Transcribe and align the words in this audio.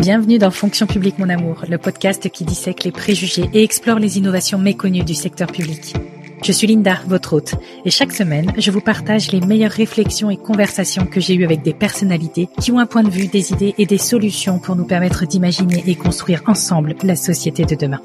Bienvenue 0.00 0.38
dans 0.38 0.50
Fonction 0.50 0.86
publique 0.86 1.18
mon 1.18 1.28
amour, 1.28 1.64
le 1.68 1.76
podcast 1.76 2.30
qui 2.30 2.46
dissèque 2.46 2.84
les 2.84 2.90
préjugés 2.90 3.50
et 3.52 3.62
explore 3.62 3.98
les 3.98 4.16
innovations 4.16 4.56
méconnues 4.56 5.04
du 5.04 5.12
secteur 5.12 5.52
public. 5.52 5.94
Je 6.42 6.52
suis 6.52 6.66
Linda, 6.66 7.00
votre 7.06 7.34
hôte, 7.34 7.54
et 7.84 7.90
chaque 7.90 8.12
semaine, 8.12 8.50
je 8.56 8.70
vous 8.70 8.80
partage 8.80 9.30
les 9.30 9.42
meilleures 9.42 9.70
réflexions 9.70 10.30
et 10.30 10.38
conversations 10.38 11.04
que 11.04 11.20
j'ai 11.20 11.34
eues 11.34 11.44
avec 11.44 11.60
des 11.60 11.74
personnalités 11.74 12.48
qui 12.62 12.72
ont 12.72 12.78
un 12.78 12.86
point 12.86 13.02
de 13.02 13.10
vue, 13.10 13.26
des 13.26 13.52
idées 13.52 13.74
et 13.76 13.84
des 13.84 13.98
solutions 13.98 14.58
pour 14.58 14.74
nous 14.74 14.86
permettre 14.86 15.26
d'imaginer 15.26 15.84
et 15.86 15.96
construire 15.96 16.42
ensemble 16.46 16.94
la 17.02 17.14
société 17.14 17.66
de 17.66 17.74
demain. 17.74 18.00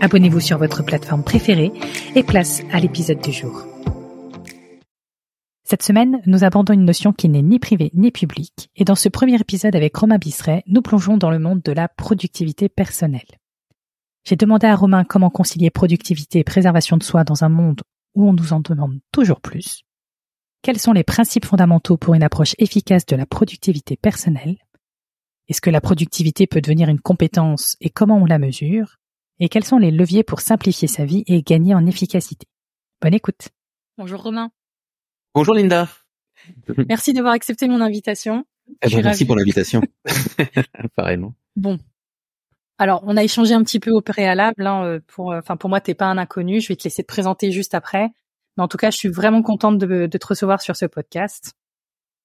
Abonnez-vous 0.00 0.38
sur 0.38 0.58
votre 0.58 0.84
plateforme 0.84 1.24
préférée 1.24 1.72
et 2.14 2.22
place 2.22 2.62
à 2.72 2.78
l'épisode 2.78 3.20
du 3.20 3.32
jour. 3.32 3.66
Cette 5.70 5.82
semaine, 5.82 6.22
nous 6.24 6.44
abordons 6.44 6.72
une 6.72 6.86
notion 6.86 7.12
qui 7.12 7.28
n'est 7.28 7.42
ni 7.42 7.58
privée 7.58 7.90
ni 7.92 8.10
publique, 8.10 8.70
et 8.74 8.84
dans 8.84 8.94
ce 8.94 9.10
premier 9.10 9.38
épisode 9.38 9.76
avec 9.76 9.94
Romain 9.94 10.16
Bisseret, 10.16 10.62
nous 10.66 10.80
plongeons 10.80 11.18
dans 11.18 11.30
le 11.30 11.38
monde 11.38 11.60
de 11.60 11.72
la 11.72 11.88
productivité 11.88 12.70
personnelle. 12.70 13.28
J'ai 14.24 14.36
demandé 14.36 14.66
à 14.66 14.74
Romain 14.74 15.04
comment 15.04 15.28
concilier 15.28 15.68
productivité 15.68 16.38
et 16.38 16.44
préservation 16.44 16.96
de 16.96 17.02
soi 17.02 17.22
dans 17.22 17.44
un 17.44 17.50
monde 17.50 17.82
où 18.14 18.26
on 18.26 18.32
nous 18.32 18.54
en 18.54 18.60
demande 18.60 18.98
toujours 19.12 19.42
plus. 19.42 19.82
Quels 20.62 20.78
sont 20.78 20.94
les 20.94 21.04
principes 21.04 21.44
fondamentaux 21.44 21.98
pour 21.98 22.14
une 22.14 22.22
approche 22.22 22.54
efficace 22.56 23.04
de 23.04 23.16
la 23.16 23.26
productivité 23.26 23.98
personnelle? 23.98 24.56
Est-ce 25.48 25.60
que 25.60 25.68
la 25.68 25.82
productivité 25.82 26.46
peut 26.46 26.62
devenir 26.62 26.88
une 26.88 27.00
compétence 27.00 27.76
et 27.82 27.90
comment 27.90 28.16
on 28.16 28.24
la 28.24 28.38
mesure? 28.38 28.96
Et 29.38 29.50
quels 29.50 29.64
sont 29.64 29.76
les 29.76 29.90
leviers 29.90 30.22
pour 30.22 30.40
simplifier 30.40 30.88
sa 30.88 31.04
vie 31.04 31.24
et 31.26 31.42
gagner 31.42 31.74
en 31.74 31.84
efficacité? 31.84 32.46
Bonne 33.02 33.12
écoute. 33.12 33.50
Bonjour 33.98 34.22
Romain. 34.22 34.50
Bonjour 35.38 35.54
Linda. 35.54 35.88
Merci 36.88 37.12
d'avoir 37.12 37.32
accepté 37.32 37.68
mon 37.68 37.80
invitation. 37.80 38.44
Eh 38.82 38.90
ben, 38.90 39.04
merci 39.04 39.24
pour 39.24 39.36
l'invitation. 39.36 39.82
Pareillement. 40.96 41.32
Bon. 41.54 41.78
Alors, 42.76 43.04
on 43.06 43.16
a 43.16 43.22
échangé 43.22 43.54
un 43.54 43.62
petit 43.62 43.78
peu 43.78 43.92
au 43.92 44.00
préalable. 44.00 44.66
Hein, 44.66 44.84
euh, 44.84 45.00
pour, 45.06 45.30
euh, 45.30 45.38
enfin, 45.38 45.56
pour 45.56 45.70
moi, 45.70 45.80
t'es 45.80 45.94
pas 45.94 46.06
un 46.06 46.18
inconnu. 46.18 46.60
Je 46.60 46.66
vais 46.66 46.74
te 46.74 46.82
laisser 46.82 47.04
te 47.04 47.06
présenter 47.06 47.52
juste 47.52 47.74
après. 47.74 48.08
Mais 48.56 48.64
en 48.64 48.66
tout 48.66 48.78
cas, 48.78 48.90
je 48.90 48.96
suis 48.96 49.08
vraiment 49.08 49.42
contente 49.42 49.78
de, 49.78 50.06
de 50.06 50.18
te 50.18 50.26
recevoir 50.26 50.60
sur 50.60 50.74
ce 50.74 50.86
podcast. 50.86 51.52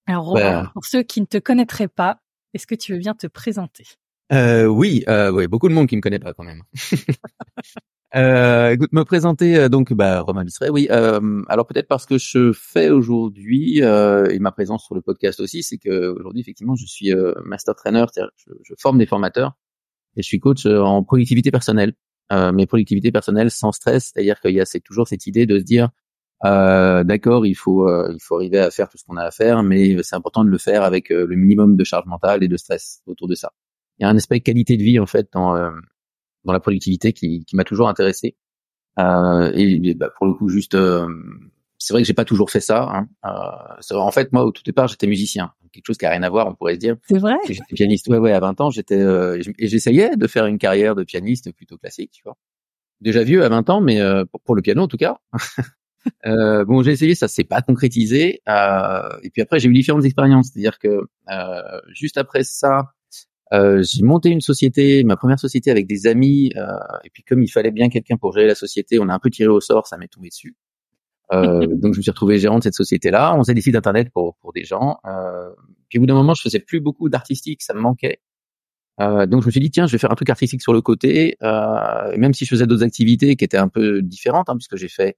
Alors, 0.08 0.25
Romain, 0.25 0.72
pour 0.73 0.86
ceux 0.86 1.03
qui 1.03 1.22
ne 1.22 1.28
te 1.28 1.38
connaîtraient 1.38 1.88
pas, 1.88 2.17
est-ce 2.56 2.66
que 2.66 2.73
tu 2.73 2.94
veux 2.94 3.00
bien 3.00 3.14
te 3.14 3.28
présenter? 3.28 3.86
Euh, 4.31 4.66
Oui, 4.66 5.03
euh, 5.07 5.31
oui, 5.31 5.47
beaucoup 5.47 5.69
de 5.69 5.73
monde 5.73 5.88
qui 5.88 5.95
me 5.95 6.02
connaît 6.02 6.19
pas 6.19 6.33
quand 6.33 6.43
même. 6.43 6.63
Euh, 8.16 8.69
écoute, 8.69 8.93
me 8.93 9.03
présenter 9.03 9.57
euh, 9.57 9.69
donc 9.69 9.91
bah, 9.91 10.21
Romain 10.21 10.43
Bisseret, 10.43 10.69
oui. 10.69 10.88
Euh, 10.91 11.41
alors 11.47 11.66
peut-être 11.66 11.88
parce 11.88 12.05
que 12.05 12.19
je 12.19 12.53
fais 12.53 12.91
aujourd'hui 12.91 13.81
euh, 13.81 14.29
et 14.29 14.38
ma 14.38 14.51
présence 14.51 14.85
sur 14.85 14.94
le 14.94 15.01
podcast 15.01 15.39
aussi, 15.39 15.63
c'est 15.63 15.79
que 15.79 16.09
aujourd'hui 16.09 16.41
effectivement 16.41 16.75
je 16.75 16.85
suis 16.85 17.11
master 17.44 17.75
trainer, 17.75 18.05
c'est-à-dire 18.11 18.31
je, 18.35 18.53
je, 18.63 18.73
forme 18.77 18.99
des 18.99 19.07
formateurs 19.07 19.53
et 20.16 20.21
je 20.21 20.27
suis 20.27 20.39
coach 20.39 20.67
en 20.67 21.03
productivité 21.03 21.49
personnelle. 21.49 21.94
mais 22.31 22.67
productivité 22.67 23.11
personnelle 23.11 23.49
sans 23.49 23.71
stress, 23.71 24.11
c'est-à-dire 24.13 24.39
qu'il 24.41 24.53
y 24.53 24.61
a 24.61 24.66
c'est 24.66 24.81
toujours 24.81 25.07
cette 25.07 25.25
idée 25.27 25.47
de 25.47 25.57
se 25.57 25.63
dire 25.63 25.89
d'accord, 26.44 27.47
il 27.47 27.55
faut 27.55 27.89
il 28.11 28.19
faut 28.21 28.35
arriver 28.35 28.59
à 28.59 28.69
faire 28.69 28.89
tout 28.89 28.97
ce 28.99 29.05
qu'on 29.05 29.17
a 29.17 29.23
à 29.23 29.31
faire, 29.31 29.63
mais 29.63 30.03
c'est 30.03 30.16
important 30.16 30.44
de 30.44 30.49
le 30.49 30.57
faire 30.59 30.83
avec 30.83 31.09
le 31.09 31.35
minimum 31.35 31.77
de 31.77 31.83
charge 31.83 32.05
mentale 32.05 32.44
et 32.44 32.47
de 32.47 32.57
stress 32.57 33.01
autour 33.07 33.27
de 33.27 33.35
ça. 33.35 33.51
Il 33.99 34.03
y 34.03 34.05
a 34.05 34.09
un 34.09 34.16
aspect 34.16 34.39
qualité 34.39 34.77
de 34.77 34.83
vie 34.83 34.99
en 34.99 35.05
fait 35.05 35.30
dans 35.33 35.55
dans 36.45 36.53
la 36.53 36.59
productivité 36.59 37.13
qui, 37.13 37.45
qui 37.45 37.55
m'a 37.55 37.63
toujours 37.63 37.89
intéressé. 37.89 38.35
Euh, 39.00 39.52
et 39.55 39.94
bah, 39.95 40.09
pour 40.17 40.27
le 40.27 40.33
coup, 40.33 40.50
juste, 40.50 40.75
euh, 40.75 41.08
c'est 41.77 41.94
vrai 41.94 42.02
que 42.02 42.08
j'ai 42.08 42.13
pas 42.13 42.25
toujours 42.25 42.52
fait 42.52 42.59
ça. 42.59 42.83
Hein. 42.83 43.08
Euh, 43.25 43.95
en 43.97 44.11
fait, 44.11 44.31
moi, 44.31 44.44
au 44.44 44.52
tout 44.52 44.63
départ, 44.63 44.88
j'étais 44.88 45.08
musicien, 45.08 45.51
quelque 45.72 45.85
chose 45.88 45.97
qui 45.97 46.06
a 46.06 46.12
rien 46.12 46.23
à 46.23 46.29
voir, 46.29 46.47
on 46.47 46.56
pourrait 46.56 46.75
se 46.75 46.79
dire. 46.79 46.95
C'est 47.07 47.18
vrai. 47.18 47.35
J'étais 47.47 47.73
pianiste. 47.73 48.07
Ouais, 48.07 48.18
ouais. 48.18 48.31
À 48.31 48.40
20 48.40 48.62
ans, 48.62 48.69
j'étais 48.69 49.00
euh, 49.00 49.41
et 49.57 49.68
j'essayais 49.68 50.16
de 50.16 50.28
faire 50.28 50.45
une 50.45 50.57
carrière 50.57 50.95
de 50.95 51.03
pianiste 51.03 51.51
plutôt 51.53 51.78
classique, 51.78 52.12
tu 52.13 52.23
vois. 52.23 52.38
Déjà 53.01 53.23
vieux 53.23 53.44
à 53.44 53.50
20 53.50 53.69
ans, 53.69 53.81
mais 53.81 54.00
euh, 54.00 54.23
pour, 54.25 54.41
pour, 54.41 54.56
le 54.56 54.62
piano 54.62 54.84
en 54.84 54.88
tout 54.88 54.97
cas. 54.97 55.18
Euh, 56.25 56.66
bon, 56.66 56.84
j'ai 56.84 56.91
essayé, 56.91 57.16
ça 57.16 57.29
s'est 57.29 57.45
pas 57.45 57.62
concrétisé. 57.62 58.41
Euh, 58.50 59.07
et 59.23 59.29
puis 59.29 59.41
après, 59.41 59.59
j'ai 59.59 59.69
eu 59.69 59.73
différentes 59.73 60.03
expériences. 60.03 60.50
C'est-à-dire 60.51 60.78
que 60.78 61.07
euh, 61.29 61.81
juste 61.94 62.18
après 62.18 62.44
ça, 62.44 62.79
euh, 62.79 62.81
j'ai 63.53 64.03
monté 64.03 64.30
une 64.30 64.41
société, 64.41 65.03
ma 65.03 65.16
première 65.16 65.40
société 65.40 65.69
avec 65.72 65.88
des 65.88 66.08
amis, 66.08 66.52
euh, 66.56 66.78
et 67.03 67.09
puis 67.12 67.24
comme 67.24 67.44
il 67.44 67.50
fallait 67.50 67.72
bien 67.72 67.90
quelqu'un 67.90 68.18
pour 68.18 68.34
gérer 68.34 68.47
la 68.47 68.56
société, 68.56 69.00
on 69.00 69.09
a 69.09 69.14
un 69.14 69.19
peu 69.19 69.30
tiré 69.30 69.50
au 69.50 69.62
sort, 69.62 69.88
ça 69.88 69.97
m'est 69.97 70.08
tombé 70.08 70.30
dessus. 70.30 70.56
Euh, 71.31 71.68
donc 71.81 71.94
je 71.94 72.00
me 72.00 72.02
suis 72.02 72.12
retrouvé 72.12 72.40
gérant 72.40 72.58
de 72.58 72.63
cette 72.63 72.74
société-là. 72.74 73.36
On 73.36 73.40
faisait 73.40 73.53
des 73.53 73.62
sites 73.62 73.75
internet 73.75 74.09
pour 74.12 74.36
pour 74.38 74.53
des 74.53 74.63
gens. 74.63 74.97
Euh, 75.06 75.50
puis 75.90 76.00
au 76.00 76.02
bout 76.02 76.08
d'un 76.08 76.16
moment, 76.16 76.34
je 76.34 76.42
faisais 76.42 76.59
plus 76.59 76.80
beaucoup 76.81 77.09
d'artistique, 77.09 77.62
ça 77.62 77.74
me 77.74 77.80
manquait. 77.80 78.19
Euh, 79.02 79.25
donc 79.25 79.42
je 79.42 79.47
me 79.47 79.52
suis 79.52 79.59
dit 79.59 79.72
tiens, 79.72 79.88
je 79.88 79.92
vais 79.92 79.97
faire 79.97 80.12
un 80.12 80.16
truc 80.16 80.30
artistique 80.30 80.62
sur 80.62 80.74
le 80.74 80.81
côté, 80.81 81.36
euh, 81.42 82.16
même 82.18 82.34
si 82.34 82.46
je 82.46 82.50
faisais 82.50 82.68
d'autres 82.68 82.84
activités 82.84 83.36
qui 83.36 83.44
étaient 83.44 83.58
un 83.58 83.68
peu 83.68 84.02
différentes, 84.02 84.50
hein, 84.50 84.56
puisque 84.56 84.75
j'ai 84.75 84.90
fait. 84.90 85.18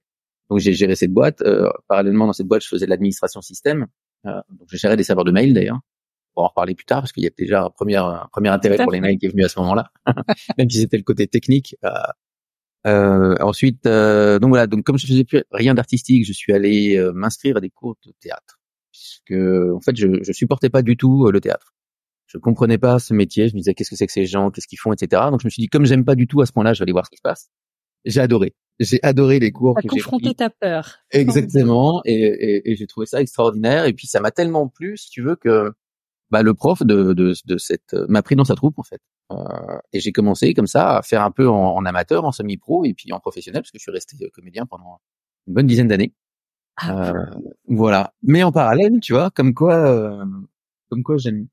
Donc 0.50 0.60
j'ai 0.60 0.72
géré 0.72 0.94
cette 0.94 1.12
boîte. 1.12 1.42
Euh, 1.42 1.68
parallèlement 1.88 2.26
dans 2.26 2.32
cette 2.32 2.46
boîte, 2.46 2.62
je 2.62 2.68
faisais 2.68 2.86
de 2.86 2.90
l'administration 2.90 3.42
système. 3.42 3.86
Euh, 4.26 4.40
donc 4.50 4.68
je 4.70 4.76
gérais 4.76 4.96
des 4.96 5.04
serveurs 5.04 5.24
de 5.24 5.32
mail 5.32 5.54
d'ailleurs 5.54 5.80
va 6.36 6.44
en 6.44 6.48
reparler 6.48 6.74
plus 6.74 6.84
tard 6.84 7.00
parce 7.00 7.12
qu'il 7.12 7.24
y 7.24 7.26
a 7.26 7.30
déjà 7.36 7.64
un 7.64 7.70
premier, 7.70 7.96
un 7.96 8.28
premier 8.30 8.48
intérêt 8.50 8.76
pour 8.76 8.92
les 8.92 9.00
mails 9.00 9.18
qui 9.18 9.26
est 9.26 9.30
venu 9.30 9.44
à 9.44 9.48
ce 9.48 9.58
moment-là, 9.60 9.90
même 10.58 10.70
si 10.70 10.78
c'était 10.78 10.96
le 10.96 11.02
côté 11.02 11.26
technique. 11.26 11.76
Euh, 11.84 11.90
euh, 12.86 13.34
ensuite, 13.40 13.84
euh, 13.86 14.38
donc 14.38 14.50
voilà, 14.50 14.66
donc 14.68 14.84
comme 14.84 14.96
je 14.96 15.06
faisais 15.06 15.24
plus 15.24 15.42
rien 15.50 15.74
d'artistique, 15.74 16.24
je 16.24 16.32
suis 16.32 16.52
allé 16.52 16.96
euh, 16.96 17.12
m'inscrire 17.12 17.56
à 17.56 17.60
des 17.60 17.70
cours 17.70 17.96
de 18.06 18.12
théâtre, 18.20 18.60
puisque 18.92 19.32
en 19.32 19.80
fait 19.80 19.96
je, 19.96 20.22
je 20.22 20.32
supportais 20.32 20.70
pas 20.70 20.82
du 20.82 20.96
tout 20.96 21.26
euh, 21.26 21.32
le 21.32 21.40
théâtre. 21.40 21.74
Je 22.26 22.38
comprenais 22.38 22.78
pas 22.78 22.98
ce 22.98 23.12
métier, 23.12 23.48
je 23.48 23.54
me 23.54 23.58
disais 23.58 23.74
qu'est-ce 23.74 23.90
que 23.90 23.96
c'est 23.96 24.06
que 24.06 24.12
ces 24.12 24.26
gens, 24.26 24.50
qu'est-ce 24.50 24.68
qu'ils 24.68 24.78
font, 24.78 24.92
etc. 24.92 25.22
Donc 25.30 25.40
je 25.40 25.46
me 25.46 25.50
suis 25.50 25.62
dit 25.62 25.68
comme 25.68 25.84
j'aime 25.84 26.04
pas 26.04 26.14
du 26.14 26.28
tout 26.28 26.40
à 26.42 26.46
ce 26.46 26.52
point-là, 26.52 26.74
je 26.74 26.78
vais 26.78 26.84
aller 26.84 26.92
voir 26.92 27.06
ce 27.06 27.10
qui 27.10 27.16
se 27.16 27.22
passe. 27.22 27.50
J'ai 28.04 28.20
adoré. 28.20 28.54
J'ai 28.78 29.00
adoré 29.02 29.40
les 29.40 29.50
cours. 29.50 29.76
T'as 29.82 29.88
confronté 29.88 30.34
ta 30.34 30.50
peur. 30.50 30.98
Exactement, 31.10 32.02
et, 32.04 32.14
et, 32.14 32.70
et 32.70 32.76
j'ai 32.76 32.86
trouvé 32.86 33.06
ça 33.06 33.20
extraordinaire. 33.20 33.86
Et 33.86 33.94
puis 33.94 34.06
ça 34.06 34.20
m'a 34.20 34.30
tellement 34.30 34.68
plu, 34.68 34.96
si 34.96 35.10
tu 35.10 35.22
veux, 35.22 35.34
que 35.34 35.72
bah, 36.30 36.42
le 36.42 36.54
prof 36.54 36.82
de, 36.82 37.12
de, 37.12 37.34
de 37.44 37.58
cette 37.58 37.94
m'a 38.08 38.22
pris 38.22 38.36
dans 38.36 38.44
sa 38.44 38.54
troupe 38.54 38.78
en 38.78 38.82
fait. 38.82 39.00
Euh, 39.32 39.78
et 39.92 40.00
j'ai 40.00 40.12
commencé 40.12 40.54
comme 40.54 40.66
ça 40.66 40.98
à 40.98 41.02
faire 41.02 41.22
un 41.22 41.30
peu 41.30 41.48
en, 41.48 41.74
en 41.74 41.84
amateur, 41.84 42.24
en 42.24 42.32
semi-pro 42.32 42.84
et 42.84 42.94
puis 42.94 43.12
en 43.12 43.20
professionnel 43.20 43.62
parce 43.62 43.70
que 43.70 43.78
je 43.78 43.82
suis 43.82 43.92
resté 43.92 44.16
euh, 44.22 44.28
comédien 44.32 44.66
pendant 44.66 45.00
une 45.46 45.54
bonne 45.54 45.66
dizaine 45.66 45.88
d'années. 45.88 46.14
Ah, 46.76 47.10
euh, 47.10 47.24
voilà. 47.68 48.12
Mais 48.22 48.42
en 48.42 48.52
parallèle, 48.52 49.00
tu 49.00 49.14
vois, 49.14 49.30
comme 49.30 49.54
quoi, 49.54 49.74
euh, 49.74 50.24
comme 50.90 51.02
quoi 51.02 51.16
j'aime 51.16 51.48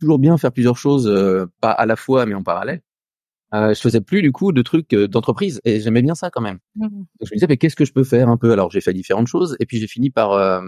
toujours 0.00 0.18
bien 0.18 0.36
faire 0.36 0.52
plusieurs 0.52 0.76
choses, 0.76 1.08
euh, 1.08 1.46
pas 1.60 1.72
à 1.72 1.86
la 1.86 1.96
fois 1.96 2.26
mais 2.26 2.34
en 2.34 2.42
parallèle. 2.42 2.82
Euh, 3.54 3.72
je 3.72 3.80
faisais 3.80 4.02
plus 4.02 4.20
du 4.20 4.30
coup 4.30 4.52
de 4.52 4.60
trucs 4.62 4.94
d'entreprise 4.94 5.60
et 5.64 5.80
j'aimais 5.80 6.02
bien 6.02 6.14
ça 6.14 6.28
quand 6.30 6.42
même. 6.42 6.58
Mmh. 6.76 6.88
Donc 6.88 7.08
je 7.22 7.30
me 7.30 7.34
disais 7.36 7.46
mais 7.48 7.56
qu'est-ce 7.56 7.76
que 7.76 7.84
je 7.86 7.92
peux 7.92 8.04
faire 8.04 8.28
un 8.28 8.36
peu? 8.36 8.52
Alors 8.52 8.70
j'ai 8.70 8.80
fait 8.80 8.92
différentes 8.92 9.26
choses 9.26 9.56
et 9.58 9.64
puis 9.66 9.78
j'ai 9.78 9.86
fini 9.86 10.10
par 10.10 10.62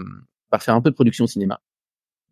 par 0.49 0.63
faire 0.63 0.75
un 0.75 0.81
peu 0.81 0.89
de 0.89 0.95
production 0.95 1.27
cinéma. 1.27 1.61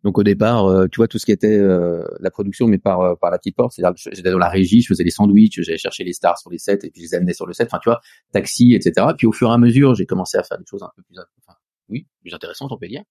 Donc 0.02 0.18
au 0.18 0.22
départ, 0.22 0.66
euh, 0.66 0.86
tu 0.88 0.96
vois 0.96 1.08
tout 1.08 1.18
ce 1.18 1.26
qui 1.26 1.32
était 1.32 1.58
euh, 1.58 2.02
la 2.20 2.30
production, 2.30 2.66
mais 2.66 2.78
par 2.78 3.00
euh, 3.00 3.14
par 3.16 3.30
la 3.30 3.38
petite 3.38 3.54
porte, 3.54 3.72
c'est-à-dire 3.72 3.94
j'étais 4.12 4.30
dans 4.30 4.38
la 4.38 4.48
régie, 4.48 4.80
je 4.80 4.88
faisais 4.88 5.04
des 5.04 5.10
sandwichs, 5.10 5.60
j'allais 5.60 5.76
chercher 5.76 6.04
les 6.04 6.14
stars 6.14 6.38
sur 6.38 6.50
les 6.50 6.58
sets 6.58 6.78
et 6.84 6.90
puis 6.90 7.02
je 7.02 7.08
les 7.08 7.14
amenais 7.14 7.34
sur 7.34 7.46
le 7.46 7.52
set. 7.52 7.66
Enfin, 7.66 7.80
tu 7.82 7.90
vois, 7.90 8.00
taxi, 8.32 8.74
etc. 8.74 9.08
Puis 9.18 9.26
au 9.26 9.32
fur 9.32 9.50
et 9.50 9.52
à 9.52 9.58
mesure, 9.58 9.94
j'ai 9.94 10.06
commencé 10.06 10.38
à 10.38 10.42
faire 10.42 10.58
des 10.58 10.64
choses 10.66 10.82
un 10.82 10.90
peu 10.96 11.02
plus, 11.02 11.16
enfin, 11.18 11.58
oui, 11.90 12.06
plus 12.22 12.32
intéressantes, 12.32 12.72
on 12.72 12.78
peut 12.78 12.88
dire, 12.88 13.02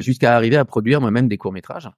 jusqu'à 0.00 0.34
arriver 0.34 0.56
à 0.56 0.64
produire 0.64 1.00
moi-même 1.00 1.28
des 1.28 1.38
courts 1.38 1.52
métrages. 1.52 1.88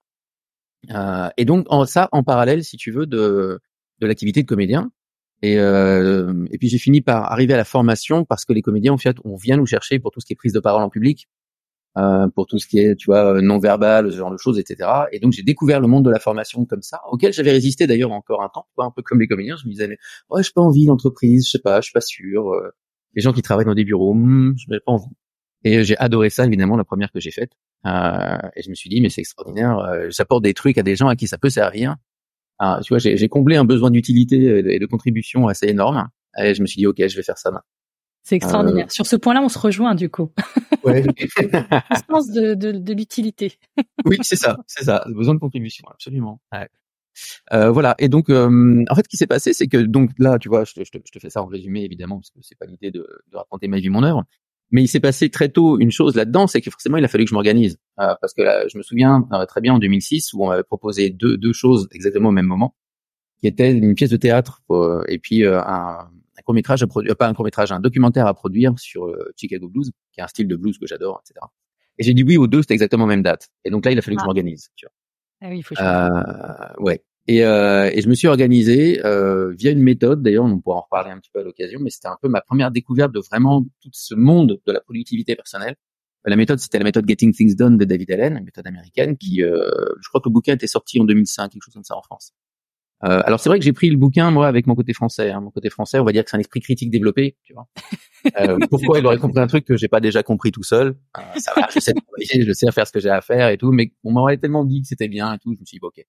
et 1.39 1.45
donc 1.47 1.67
en, 1.71 1.87
ça, 1.87 2.11
en 2.13 2.23
parallèle, 2.23 2.65
si 2.65 2.77
tu 2.77 2.91
veux, 2.91 3.07
de 3.07 3.61
de 4.01 4.07
l'activité 4.07 4.43
de 4.43 4.49
comédien. 4.49 4.91
Et, 5.43 5.55
et 5.55 6.59
puis 6.59 6.69
j'ai 6.69 6.79
fini 6.79 7.01
par 7.01 7.33
arriver 7.33 7.55
à 7.55 7.57
la 7.57 7.65
formation 7.65 8.25
parce 8.27 8.45
que 8.45 8.53
les 8.53 8.63
comédiens, 8.63 8.93
en 8.93 8.99
fait, 8.99 9.17
on 9.25 9.37
vient 9.37 9.57
nous 9.57 9.67
chercher 9.67 9.99
pour 10.01 10.11
tout 10.11 10.21
ce 10.21 10.27
qui 10.27 10.35
est 10.35 10.37
prise 10.37 10.53
de 10.53 10.61
parole 10.61 10.83
en 10.83 10.91
public 10.91 11.29
euh, 11.99 12.27
pour 12.29 12.47
tout 12.47 12.59
ce 12.59 12.67
qui 12.67 12.79
est, 12.79 12.97
tu 12.97 13.07
vois, 13.07 13.41
non 13.43 13.59
verbal, 13.59 14.11
ce 14.11 14.17
genre 14.17 14.31
de 14.31 14.39
choses, 14.39 14.59
etc. 14.59 14.89
Et 15.13 15.21
donc 15.21 15.33
j'ai 15.33 15.43
découvert 15.43 15.81
le 15.81 15.89
monde 15.89 16.05
de 16.05 16.11
la 16.11 16.19
formation 16.19 16.65
comme 16.65 16.83
ça, 16.83 17.01
auquel 17.11 17.33
j'avais 17.33 17.51
résisté 17.51 17.87
d'ailleurs 17.87 18.13
encore 18.13 18.43
un 18.43 18.49
temps, 18.49 18.67
un 18.79 18.91
peu 18.91 19.03
comme 19.03 19.21
les 19.21 19.29
comédiens. 19.29 19.57
Je 19.57 19.67
me 19.67 19.73
disais, 19.73 19.89
mais, 19.89 19.99
ouais, 20.31 20.43
j'ai 20.43 20.53
pas 20.55 20.63
envie 20.63 20.87
d'entreprise, 20.87 21.47
je 21.47 21.51
sais 21.51 21.59
pas, 21.59 21.81
je 21.81 21.87
suis 21.87 21.93
pas 21.93 22.01
sûr. 22.01 22.51
Euh, 22.53 22.71
les 23.15 23.21
gens 23.21 23.33
qui 23.33 23.43
travaillent 23.43 23.67
dans 23.67 23.75
des 23.75 23.85
bureaux, 23.85 24.15
hmm, 24.15 24.55
je 24.57 24.73
n'ai 24.73 24.81
pas 24.81 24.93
envie. 24.93 25.11
Et 25.65 25.85
j'ai 25.85 25.97
adoré 25.99 26.31
ça, 26.31 26.47
évidemment, 26.47 26.77
la 26.77 26.85
première 26.85 27.13
que 27.13 27.21
j'ai 27.21 27.31
faite. 27.31 27.53
Euh, 27.87 28.39
et 28.57 28.63
je 28.63 28.71
me 28.71 28.75
suis 28.75 28.89
dit, 28.89 29.01
mais 29.01 29.11
c'est 29.11 29.21
extraordinaire, 29.21 29.79
euh, 29.79 30.07
j'apporte 30.11 30.43
des 30.43 30.55
trucs 30.55 30.79
à 30.79 30.83
des 30.83 30.97
gens 30.97 31.09
à 31.09 31.17
qui 31.17 31.29
ça 31.29 31.39
peut 31.39 31.51
servir. 31.51 31.97
Ah, 32.59 32.81
tu 32.83 32.95
vois, 32.95 32.99
j'ai 32.99 33.29
comblé 33.29 33.57
un 33.57 33.65
besoin 33.65 33.91
d'utilité 33.91 34.37
et 34.75 34.79
de 34.79 34.87
contribution 34.87 35.49
assez 35.49 35.67
énorme. 35.67 36.09
Et 36.39 36.55
je 36.55 36.63
me 36.63 36.67
suis 36.67 36.79
dit, 36.79 36.87
ok, 36.87 36.97
je 37.07 37.17
vais 37.17 37.23
faire 37.23 37.39
ça. 37.39 37.51
C'est 38.23 38.37
extraordinaire. 38.37 38.87
Euh... 38.87 38.91
Sur 38.91 39.07
ce 39.07 39.17
point-là, 39.17 39.43
on 39.43 39.49
se 39.49 39.59
rejoint 39.59 39.95
du 39.95 40.09
coup. 40.09 40.31
Ouais. 40.85 41.03
le 41.37 41.97
sens 42.09 42.31
de, 42.31 42.55
de, 42.55 42.73
de 42.73 42.93
l'utilité. 42.93 43.59
oui, 44.05 44.19
c'est 44.23 44.37
ça, 44.37 44.59
c'est 44.67 44.85
ça. 44.85 45.05
Besoin 45.09 45.35
de 45.35 45.41
contribution, 45.41 45.85
absolument. 45.91 46.41
Ouais. 46.53 46.69
Euh, 47.53 47.71
voilà. 47.71 47.95
Et 47.99 48.09
donc, 48.09 48.31
euh, 48.31 48.85
en 48.89 48.95
fait, 48.95 49.03
ce 49.03 49.09
qui 49.09 49.17
s'est 49.17 49.27
passé, 49.27 49.53
c'est 49.53 49.67
que 49.67 49.77
donc 49.77 50.11
là, 50.19 50.39
tu 50.39 50.49
vois, 50.49 50.65
je 50.65 50.75
te, 50.75 50.85
je, 50.85 50.91
te, 50.91 50.99
je 51.05 51.13
te, 51.13 51.19
fais 51.19 51.31
ça 51.31 51.43
en 51.43 51.47
résumé 51.47 51.85
évidemment 51.85 52.17
parce 52.17 52.31
que 52.31 52.39
c'est 52.43 52.59
pas 52.59 52.67
l'idée 52.67 52.91
de, 52.91 53.07
de, 53.31 53.37
raconter 53.37 53.69
ma 53.69 53.79
vie, 53.79 53.91
mon 53.91 54.03
œuvre. 54.03 54.25
Mais 54.71 54.83
il 54.83 54.89
s'est 54.89 55.01
passé 55.01 55.29
très 55.29 55.51
tôt 55.51 55.79
une 55.79 55.91
chose 55.91 56.17
là-dedans, 56.17 56.47
c'est 56.47 56.63
que 56.63 56.71
forcément 56.71 56.97
il 56.97 57.05
a 57.05 57.09
fallu 57.09 57.25
que 57.25 57.31
je 57.31 57.35
m'organise. 57.35 57.79
Euh, 58.01 58.15
parce 58.21 58.33
que 58.33 58.41
là, 58.41 58.67
je 58.69 58.79
me 58.79 58.83
souviens 58.83 59.29
euh, 59.33 59.45
très 59.45 59.61
bien 59.61 59.75
en 59.75 59.79
2006 59.79 60.33
où 60.33 60.45
on 60.45 60.49
m'avait 60.49 60.63
proposé 60.63 61.11
deux, 61.11 61.37
deux 61.37 61.53
choses 61.53 61.89
exactement 61.93 62.31
au 62.31 62.33
même 62.33 62.47
moment, 62.47 62.75
qui 63.41 63.47
étaient 63.47 63.71
une 63.71 63.95
pièce 63.95 64.11
de 64.11 64.17
théâtre 64.17 64.63
euh, 64.71 65.05
et 65.09 65.19
puis 65.19 65.45
un, 65.45 66.09
un 66.39 66.43
court 66.43 66.55
métrage 66.55 66.83
à 66.83 66.87
produire, 66.87 67.17
pas 67.17 67.29
un 67.29 67.35
court 67.35 67.45
métrage, 67.45 67.73
un 67.73 67.81
documentaire 67.81 68.27
à 68.27 68.35
produire 68.35 68.79
sur 68.79 69.15
Chicago 69.37 69.69
Blues, 69.69 69.91
qui 70.13 70.21
est 70.21 70.23
un 70.23 70.29
style 70.29 70.49
de 70.49 70.57
blues 70.57 70.79
que 70.79 70.87
j'adore, 70.87 71.23
etc. 71.25 71.47
Et 71.99 72.05
j'ai 72.05 72.15
dit 72.15 72.23
oui 72.23 72.37
aux 72.37 72.47
deux, 72.47 72.63
c'était 72.63 72.75
exactement 72.75 73.05
la 73.05 73.15
même 73.15 73.23
date. 73.23 73.51
Et 73.65 73.71
donc 73.71 73.85
là, 73.85 73.93
il 73.93 73.99
a 73.99 74.03
fallu 74.03 74.17
que 74.17 74.21
je 74.21 74.25
ah. 74.25 74.27
m'organise. 74.27 74.71
Ah 75.43 75.49
oui, 75.51 75.59
il 75.59 75.63
faut. 75.63 75.75
ouais. 76.83 77.03
Et, 77.29 77.45
euh, 77.45 77.89
et, 77.93 78.03
je 78.03 78.09
me 78.09 78.15
suis 78.15 78.27
organisé 78.27 79.05
euh, 79.05 79.53
via 79.53 79.71
une 79.71 79.83
méthode, 79.83 80.23
d'ailleurs 80.23 80.45
on 80.45 80.59
pourra 80.59 80.79
en 80.79 80.81
reparler 80.81 81.13
un 81.13 81.21
petit 81.21 81.31
peu 81.33 81.39
à 81.39 81.45
l'occasion, 81.45 81.79
mais 81.81 81.91
c'était 81.91 82.09
un 82.09 82.17
peu 82.21 82.29
ma 82.29 82.41
première 82.41 82.73
découverte 82.73 83.13
de 83.13 83.21
vraiment 83.21 83.63
tout 83.81 83.91
ce 83.93 84.17
monde 84.17 84.61
de 84.67 84.73
la 84.73 84.81
productivité 84.81 85.37
personnelle. 85.37 85.77
La 86.25 86.37
méthode, 86.37 86.59
c'était 86.59 86.79
la 86.79 86.85
méthode 86.85 87.09
Getting 87.09 87.33
Things 87.33 87.57
Done 87.57 87.79
de 87.79 87.85
David 87.85 88.11
Allen, 88.13 88.37
une 88.37 88.45
méthode 88.45 88.67
américaine 88.67 89.17
qui, 89.17 89.43
euh, 89.43 89.71
je 90.01 90.09
crois 90.09 90.21
que 90.21 90.29
le 90.29 90.33
bouquin 90.33 90.55
était 90.55 90.69
sorti 90.69 91.01
en 91.01 91.05
2005, 91.05 91.51
quelque 91.51 91.63
chose 91.65 91.75
comme 91.75 91.85
ça 91.85 91.97
en 91.97 92.03
France. 92.03 92.33
Euh, 93.05 93.21
alors 93.25 93.41
c'est 93.41 93.49
vrai 93.49 93.59
que 93.59 93.65
j'ai 93.65 93.73
pris 93.73 93.91
le 93.91 93.97
bouquin 93.97 94.31
moi 94.31 94.47
avec 94.47 94.67
mon 94.67 94.75
côté 94.75 94.93
français. 94.93 95.31
Hein. 95.31 95.41
Mon 95.41 95.51
côté 95.51 95.71
français, 95.71 95.99
on 95.99 96.05
va 96.05 96.13
dire 96.13 96.25
que 96.25 96.31
c'est 96.31 96.37
un 96.37 96.41
esprit 96.41 96.61
critique 96.61 96.91
développé. 96.91 97.37
Tu 97.43 97.53
vois. 97.53 97.69
Euh, 98.39 98.57
pourquoi 98.71 99.01
il 99.01 99.07
aurait 99.07 99.19
compris 99.19 99.41
un 99.41 99.49
truc 99.49 99.65
que 99.65 99.77
j'ai 99.77 99.89
pas 99.89 99.99
déjà 99.99 100.23
compris 100.23 100.53
tout 100.53 100.63
seul? 100.63 100.95
Euh, 101.19 101.21
Ça 101.39 101.53
va, 101.57 101.67
je 101.75 101.81
sais, 101.81 101.93
je 102.21 102.53
sais 102.53 102.71
faire 102.71 102.87
ce 102.87 102.93
que 102.93 103.01
j'ai 103.01 103.11
à 103.11 103.21
faire 103.21 103.49
et 103.49 103.59
tout, 103.59 103.73
mais 103.73 103.95
on 104.05 104.13
m'aurait 104.13 104.37
tellement 104.37 104.65
dit 104.65 104.81
que 104.81 104.87
c'était 104.87 105.09
bien 105.09 105.35
et 105.35 105.39
tout, 105.39 105.53
je 105.53 105.61
me 105.61 105.65
suis 105.65 105.79
dit 105.79 105.85
ok, 105.85 106.05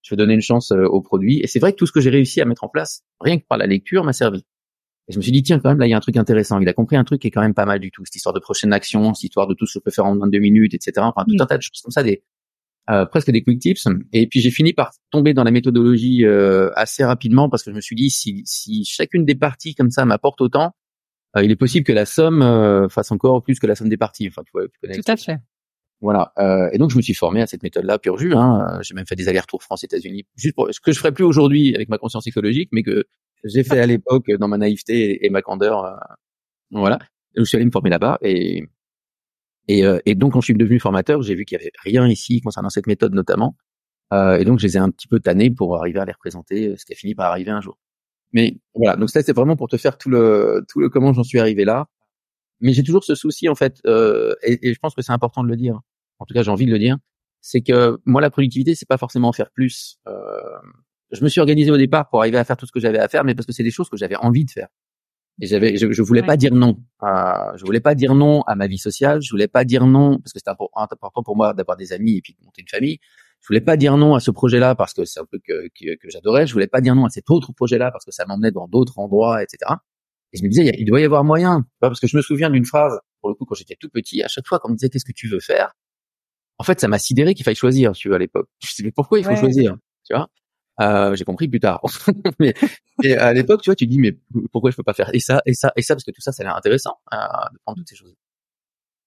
je 0.00 0.14
vais 0.14 0.16
donner 0.16 0.32
une 0.32 0.40
chance 0.40 0.72
euh, 0.72 0.86
au 0.86 1.02
produit. 1.02 1.40
Et 1.40 1.46
c'est 1.46 1.58
vrai 1.58 1.72
que 1.72 1.76
tout 1.76 1.86
ce 1.86 1.92
que 1.92 2.00
j'ai 2.00 2.08
réussi 2.08 2.40
à 2.40 2.46
mettre 2.46 2.64
en 2.64 2.68
place, 2.68 3.02
rien 3.20 3.38
que 3.38 3.44
par 3.46 3.58
la 3.58 3.66
lecture, 3.66 4.02
m'a 4.02 4.14
servi. 4.14 4.44
Et 5.08 5.12
je 5.12 5.18
me 5.18 5.22
suis 5.22 5.32
dit, 5.32 5.42
tiens, 5.42 5.58
quand 5.58 5.70
même, 5.70 5.78
là, 5.78 5.86
il 5.86 5.90
y 5.90 5.94
a 5.94 5.96
un 5.96 6.00
truc 6.00 6.16
intéressant. 6.16 6.60
Il 6.60 6.68
a 6.68 6.74
compris 6.74 6.96
un 6.96 7.04
truc 7.04 7.22
qui 7.22 7.28
est 7.28 7.30
quand 7.30 7.40
même 7.40 7.54
pas 7.54 7.64
mal 7.64 7.80
du 7.80 7.90
tout. 7.90 8.04
Cette 8.04 8.16
histoire 8.16 8.34
de 8.34 8.40
prochaine 8.40 8.72
action, 8.72 9.14
cette 9.14 9.24
histoire 9.24 9.46
de 9.46 9.54
tout 9.54 9.66
ce 9.66 9.78
que 9.78 9.84
peut 9.84 9.90
faire 9.90 10.04
en 10.04 10.16
22 10.16 10.38
minutes, 10.38 10.74
etc. 10.74 10.92
Enfin, 10.98 11.24
tout 11.26 11.42
un 11.42 11.46
tas 11.46 11.56
de 11.56 11.62
choses 11.62 11.80
comme 11.82 11.90
ça, 11.90 12.02
des, 12.02 12.22
euh, 12.90 13.06
presque 13.06 13.30
des 13.30 13.42
quick 13.42 13.60
tips. 13.60 13.86
Et 14.12 14.26
puis, 14.26 14.40
j'ai 14.40 14.50
fini 14.50 14.72
par 14.72 14.92
tomber 15.10 15.34
dans 15.34 15.44
la 15.44 15.50
méthodologie 15.50 16.24
euh, 16.24 16.70
assez 16.74 17.04
rapidement 17.04 17.48
parce 17.48 17.62
que 17.62 17.70
je 17.70 17.76
me 17.76 17.80
suis 17.80 17.96
dit, 17.96 18.10
si, 18.10 18.42
si 18.44 18.84
chacune 18.84 19.24
des 19.24 19.34
parties 19.34 19.74
comme 19.74 19.90
ça 19.90 20.04
m'apporte 20.04 20.40
autant, 20.40 20.72
euh, 21.36 21.44
il 21.44 21.50
est 21.50 21.56
possible 21.56 21.84
que 21.84 21.92
la 21.92 22.06
somme 22.06 22.42
euh, 22.42 22.88
fasse 22.88 23.10
encore 23.12 23.42
plus 23.42 23.58
que 23.58 23.66
la 23.66 23.74
somme 23.74 23.88
des 23.88 23.96
parties. 23.96 24.28
Enfin, 24.28 24.42
tu 24.44 24.50
vois, 24.52 24.66
tu 24.68 24.78
connais. 24.80 24.96
Tout 24.96 25.10
à 25.10 25.16
fait. 25.16 25.38
Voilà. 26.00 26.32
Euh, 26.38 26.70
et 26.72 26.78
donc 26.78 26.90
je 26.90 26.96
me 26.96 27.02
suis 27.02 27.14
formé 27.14 27.42
à 27.42 27.46
cette 27.46 27.62
méthode-là 27.62 27.98
pur 27.98 28.18
jus. 28.18 28.34
Hein. 28.34 28.78
J'ai 28.82 28.94
même 28.94 29.06
fait 29.06 29.16
des 29.16 29.28
allers-retours 29.28 29.62
France-États-Unis, 29.62 30.26
juste 30.36 30.54
pour 30.54 30.68
ce 30.70 30.80
que 30.80 30.92
je 30.92 30.98
ferais 30.98 31.12
plus 31.12 31.24
aujourd'hui 31.24 31.74
avec 31.74 31.88
ma 31.88 31.98
conscience 31.98 32.26
écologique, 32.26 32.68
mais 32.72 32.82
que 32.82 33.04
j'ai 33.44 33.64
fait 33.64 33.80
à 33.80 33.86
l'époque 33.86 34.30
dans 34.38 34.48
ma 34.48 34.58
naïveté 34.58 35.24
et 35.24 35.30
ma 35.30 35.42
candeur. 35.42 35.84
Euh, 35.84 35.96
voilà. 36.70 36.98
Et 37.34 37.40
je 37.40 37.44
suis 37.44 37.56
allé 37.56 37.64
me 37.64 37.70
former 37.70 37.90
là-bas 37.90 38.18
et 38.22 38.64
et, 39.68 39.84
euh, 39.84 39.98
et, 40.06 40.14
donc 40.14 40.32
quand 40.32 40.40
je 40.40 40.46
suis 40.46 40.54
devenu 40.54 40.80
formateur, 40.80 41.22
j'ai 41.22 41.34
vu 41.34 41.44
qu'il 41.44 41.58
y 41.58 41.60
avait 41.60 41.72
rien 41.84 42.06
ici 42.08 42.40
concernant 42.40 42.70
cette 42.70 42.86
méthode 42.86 43.14
notamment. 43.14 43.56
Euh, 44.12 44.38
et 44.38 44.44
donc 44.44 44.58
je 44.58 44.66
les 44.66 44.76
ai 44.76 44.80
un 44.80 44.90
petit 44.90 45.08
peu 45.08 45.20
tannés 45.20 45.50
pour 45.50 45.76
arriver 45.76 46.00
à 46.00 46.04
les 46.04 46.12
représenter, 46.12 46.74
ce 46.76 46.84
qui 46.84 46.92
a 46.94 46.96
fini 46.96 47.14
par 47.14 47.30
arriver 47.30 47.50
un 47.50 47.60
jour. 47.60 47.78
Mais 48.32 48.58
voilà. 48.74 48.96
Donc 48.96 49.10
ça 49.10 49.22
c'est 49.22 49.34
vraiment 49.34 49.56
pour 49.56 49.68
te 49.68 49.76
faire 49.76 49.98
tout 49.98 50.10
le 50.10 50.64
tout 50.68 50.80
le 50.80 50.88
comment 50.88 51.12
j'en 51.12 51.24
suis 51.24 51.38
arrivé 51.38 51.64
là 51.64 51.88
mais 52.60 52.72
j'ai 52.72 52.82
toujours 52.82 53.04
ce 53.04 53.14
souci 53.14 53.48
en 53.48 53.54
fait, 53.54 53.80
euh, 53.86 54.34
et, 54.42 54.68
et, 54.68 54.74
je 54.74 54.78
pense 54.78 54.94
que 54.94 55.02
c'est 55.02 55.12
important 55.12 55.42
de 55.42 55.48
le 55.48 55.56
dire. 55.56 55.80
En 56.18 56.26
tout 56.26 56.34
cas, 56.34 56.42
j'ai 56.42 56.50
envie 56.50 56.66
de 56.66 56.72
le 56.72 56.78
dire, 56.78 56.96
c'est 57.40 57.60
que 57.60 57.98
moi 58.04 58.20
la 58.20 58.30
productivité, 58.30 58.74
c'est 58.74 58.88
pas 58.88 58.98
forcément 58.98 59.32
faire 59.32 59.50
plus. 59.50 59.98
Euh, 60.08 60.12
je 61.12 61.22
me 61.22 61.28
suis 61.28 61.40
organisé 61.40 61.70
au 61.70 61.76
départ 61.76 62.08
pour 62.08 62.20
arriver 62.20 62.38
à 62.38 62.44
faire 62.44 62.56
tout 62.56 62.66
ce 62.66 62.72
que 62.72 62.80
j'avais 62.80 62.98
à 62.98 63.08
faire, 63.08 63.24
mais 63.24 63.34
parce 63.34 63.46
que 63.46 63.52
c'est 63.52 63.62
des 63.62 63.70
choses 63.70 63.88
que 63.88 63.96
j'avais 63.96 64.16
envie 64.16 64.44
de 64.44 64.50
faire. 64.50 64.68
Et 65.40 65.46
j'avais, 65.46 65.76
je, 65.76 65.92
je 65.92 66.02
voulais 66.02 66.22
pas 66.22 66.36
dire 66.36 66.52
non. 66.52 66.78
Euh, 67.02 67.56
je 67.56 67.64
voulais 67.64 67.80
pas 67.80 67.94
dire 67.94 68.14
non 68.14 68.42
à 68.42 68.56
ma 68.56 68.66
vie 68.66 68.78
sociale. 68.78 69.22
Je 69.22 69.30
voulais 69.30 69.48
pas 69.48 69.64
dire 69.64 69.86
non 69.86 70.18
parce 70.18 70.32
que 70.32 70.38
c'était 70.38 70.50
important 70.50 71.22
pour 71.22 71.36
moi 71.36 71.54
d'avoir 71.54 71.76
des 71.76 71.92
amis 71.92 72.16
et 72.16 72.20
puis 72.20 72.34
de 72.38 72.44
monter 72.44 72.62
une 72.62 72.68
famille. 72.68 72.98
Je 73.40 73.46
voulais 73.48 73.60
pas 73.60 73.76
dire 73.76 73.96
non 73.96 74.14
à 74.14 74.20
ce 74.20 74.32
projet-là 74.32 74.74
parce 74.74 74.94
que 74.94 75.04
c'est 75.04 75.20
un 75.20 75.26
peu 75.30 75.38
que, 75.38 75.68
que, 75.68 75.96
que 75.96 76.10
j'adorais. 76.10 76.46
Je 76.46 76.52
voulais 76.52 76.66
pas 76.66 76.80
dire 76.80 76.96
non 76.96 77.04
à 77.04 77.10
cet 77.10 77.30
autre 77.30 77.52
projet-là 77.52 77.92
parce 77.92 78.04
que 78.04 78.10
ça 78.10 78.26
m'emmenait 78.26 78.50
dans 78.50 78.66
d'autres 78.66 78.98
endroits, 78.98 79.42
etc. 79.42 79.74
Et 80.32 80.38
je 80.38 80.42
me 80.42 80.48
disais, 80.48 80.74
il 80.76 80.84
doit 80.84 81.00
y 81.00 81.04
avoir 81.04 81.24
moyen. 81.24 81.66
Parce 81.80 82.00
que 82.00 82.06
je 82.06 82.16
me 82.16 82.22
souviens 82.22 82.50
d'une 82.50 82.64
phrase, 82.64 82.98
pour 83.20 83.30
le 83.30 83.34
coup, 83.34 83.44
quand 83.44 83.54
j'étais 83.54 83.76
tout 83.78 83.88
petit, 83.88 84.22
à 84.22 84.28
chaque 84.28 84.46
fois 84.46 84.58
qu'on 84.58 84.70
me 84.70 84.74
disait 84.76 84.88
qu'est-ce 84.90 85.04
que 85.04 85.12
tu 85.12 85.28
veux 85.28 85.40
faire, 85.40 85.72
en 86.58 86.64
fait, 86.64 86.80
ça 86.80 86.88
m'a 86.88 86.98
sidéré 86.98 87.34
qu'il 87.34 87.44
faille 87.44 87.54
choisir, 87.54 87.92
tu 87.92 88.08
vois, 88.08 88.16
à 88.16 88.18
l'époque. 88.18 88.48
Je 88.60 88.66
me 88.66 88.70
disais, 88.70 88.84
mais 88.84 88.92
pourquoi 88.92 89.20
il 89.20 89.24
faut 89.24 89.36
choisir, 89.36 89.76
tu 90.04 90.14
vois? 90.14 90.28
Euh, 90.80 91.14
J'ai 91.14 91.24
compris 91.24 91.48
plus 91.48 91.60
tard. 91.60 91.80
mais 92.38 92.54
et 93.02 93.14
à 93.14 93.32
l'époque, 93.32 93.62
tu 93.62 93.70
vois, 93.70 93.76
tu 93.76 93.86
dis, 93.86 93.98
mais 93.98 94.16
pourquoi 94.52 94.70
je 94.70 94.76
peux 94.76 94.82
pas 94.82 94.94
faire 94.94 95.10
et 95.14 95.20
ça, 95.20 95.40
et 95.46 95.54
ça, 95.54 95.72
et 95.76 95.82
ça, 95.82 95.94
parce 95.94 96.04
que 96.04 96.10
tout 96.10 96.20
ça, 96.20 96.32
ça 96.32 96.42
a 96.42 96.46
l'air 96.46 96.56
intéressant 96.56 96.94
euh, 97.12 97.16
de 97.52 97.58
prendre 97.64 97.78
toutes 97.78 97.88
ces 97.88 97.96
choses. 97.96 98.14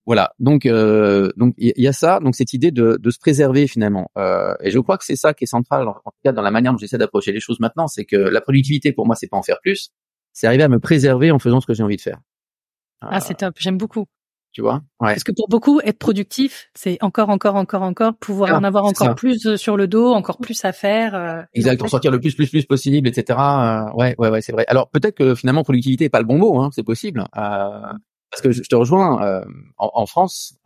Voilà, 0.08 0.34
donc 0.40 0.66
euh, 0.66 1.32
donc 1.38 1.54
il 1.58 1.74
y, 1.78 1.88
a 1.88 1.94
ça, 1.94 2.20
donc 2.20 2.36
cette 2.36 2.54
idée 2.54 2.72
de, 2.72 2.98
de 3.00 3.10
se 3.12 3.20
préserver 3.20 3.68
finalement, 3.68 4.10
euh, 4.18 4.56
et 4.60 4.72
je 4.72 4.80
crois 4.80 4.98
que 4.98 5.06
c'est 5.06 5.16
ça 5.16 5.36
qui 5.36 5.44
est 5.44 5.48
central 5.48 5.88
en 5.88 5.94
tout 5.94 6.12
cas 6.24 6.32
dans 6.32 6.42
la 6.42 6.50
manière 6.50 6.72
dont 6.72 6.80
j'essaie 6.80 6.98
d'approcher 6.98 7.32
les 7.32 7.40
choses 7.40 7.60
maintenant, 7.60 7.88
c'est 7.88 8.06
que 8.06 8.16
la 8.16 8.42
productivité 8.42 8.94
pour 8.94 9.06
moi 9.06 9.16
c'est 9.16 9.28
pas 9.28 9.38
en 9.38 9.44
faire 9.44 9.60
plus, 9.62 9.92
c'est 10.34 10.48
arriver 10.48 10.64
à 10.64 10.70
me 10.70 10.80
préserver 10.80 11.30
en 11.30 11.38
faisant 11.38 11.62
ce 11.62 11.68
que 11.68 11.76
j'ai 11.76 11.84
envie 11.84 11.98
de 11.98 12.02
faire. 12.02 12.18
Ah, 13.02 13.20
c'est 13.20 13.36
top, 13.36 13.54
j'aime 13.60 13.78
beaucoup. 13.78 14.08
Tu 14.54 14.62
vois? 14.62 14.82
Ouais. 15.00 15.14
Parce 15.14 15.24
que 15.24 15.32
pour 15.32 15.48
beaucoup, 15.48 15.80
être 15.82 15.98
productif, 15.98 16.70
c'est 16.76 16.98
encore, 17.02 17.30
encore, 17.30 17.56
encore, 17.56 17.84
encore, 17.84 18.14
pouvoir 18.18 18.54
en 18.54 18.64
avoir 18.64 18.84
encore 18.86 19.16
plus 19.16 19.46
euh, 19.46 19.56
sur 19.56 19.78
le 19.78 19.88
dos, 19.88 20.12
encore 20.12 20.38
plus 20.40 20.66
à 20.66 20.74
faire. 20.74 21.16
Euh, 21.16 21.42
exact, 21.54 21.80
pour 21.80 21.90
sortir 21.90 22.12
le 22.12 22.20
plus, 22.20 22.36
plus, 22.36 22.50
plus 22.50 22.66
possible, 22.66 23.08
etc. 23.08 23.40
Euh, 23.40 23.92
ouais, 23.94 24.16
ouais, 24.18 24.30
ouais, 24.30 24.42
c'est 24.42 24.52
vrai. 24.52 24.66
Alors 24.68 24.90
peut-être 24.90 25.16
que 25.16 25.36
finalement 25.36 25.64
productivité 25.64 26.06
est 26.06 26.10
pas 26.10 26.20
le 26.20 26.26
bon 26.26 26.38
mot, 26.38 26.60
hein, 26.60 26.70
c'est 26.74 26.84
possible. 26.84 27.22
Euh, 27.38 27.94
parce 28.30 28.42
que 28.42 28.52
je, 28.52 28.62
te 28.62 28.76
rejoins. 28.76 29.24
Euh, 29.24 29.42
en, 29.78 29.92
en, 29.94 30.06
France, 30.06 30.58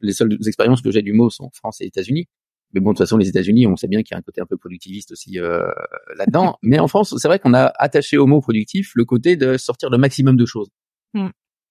les 0.00 0.12
seules 0.12 0.38
expériences 0.46 0.80
que 0.80 0.90
j'ai 0.90 1.02
du 1.02 1.12
mot 1.12 1.28
sont 1.28 1.50
France 1.52 1.80
et 1.80 1.86
États-Unis. 1.86 2.28
Mais 2.74 2.80
bon, 2.80 2.90
de 2.90 2.96
toute 2.96 3.06
façon, 3.06 3.16
les 3.16 3.28
États-Unis, 3.28 3.66
on 3.66 3.76
sait 3.76 3.88
bien 3.88 4.02
qu'il 4.02 4.12
y 4.12 4.14
a 4.14 4.18
un 4.18 4.22
côté 4.22 4.40
un 4.40 4.46
peu 4.46 4.56
productiviste 4.56 5.12
aussi 5.12 5.38
euh, 5.38 5.70
là-dedans. 6.16 6.58
Mais 6.62 6.78
en 6.78 6.88
France, 6.88 7.14
c'est 7.16 7.28
vrai 7.28 7.38
qu'on 7.38 7.54
a 7.54 7.72
attaché 7.78 8.18
au 8.18 8.26
mot 8.26 8.40
productif 8.40 8.92
le 8.94 9.04
côté 9.04 9.36
de 9.36 9.56
sortir 9.56 9.90
le 9.90 9.98
maximum 9.98 10.36
de 10.36 10.44
choses. 10.44 10.68
Mm. 11.14 11.28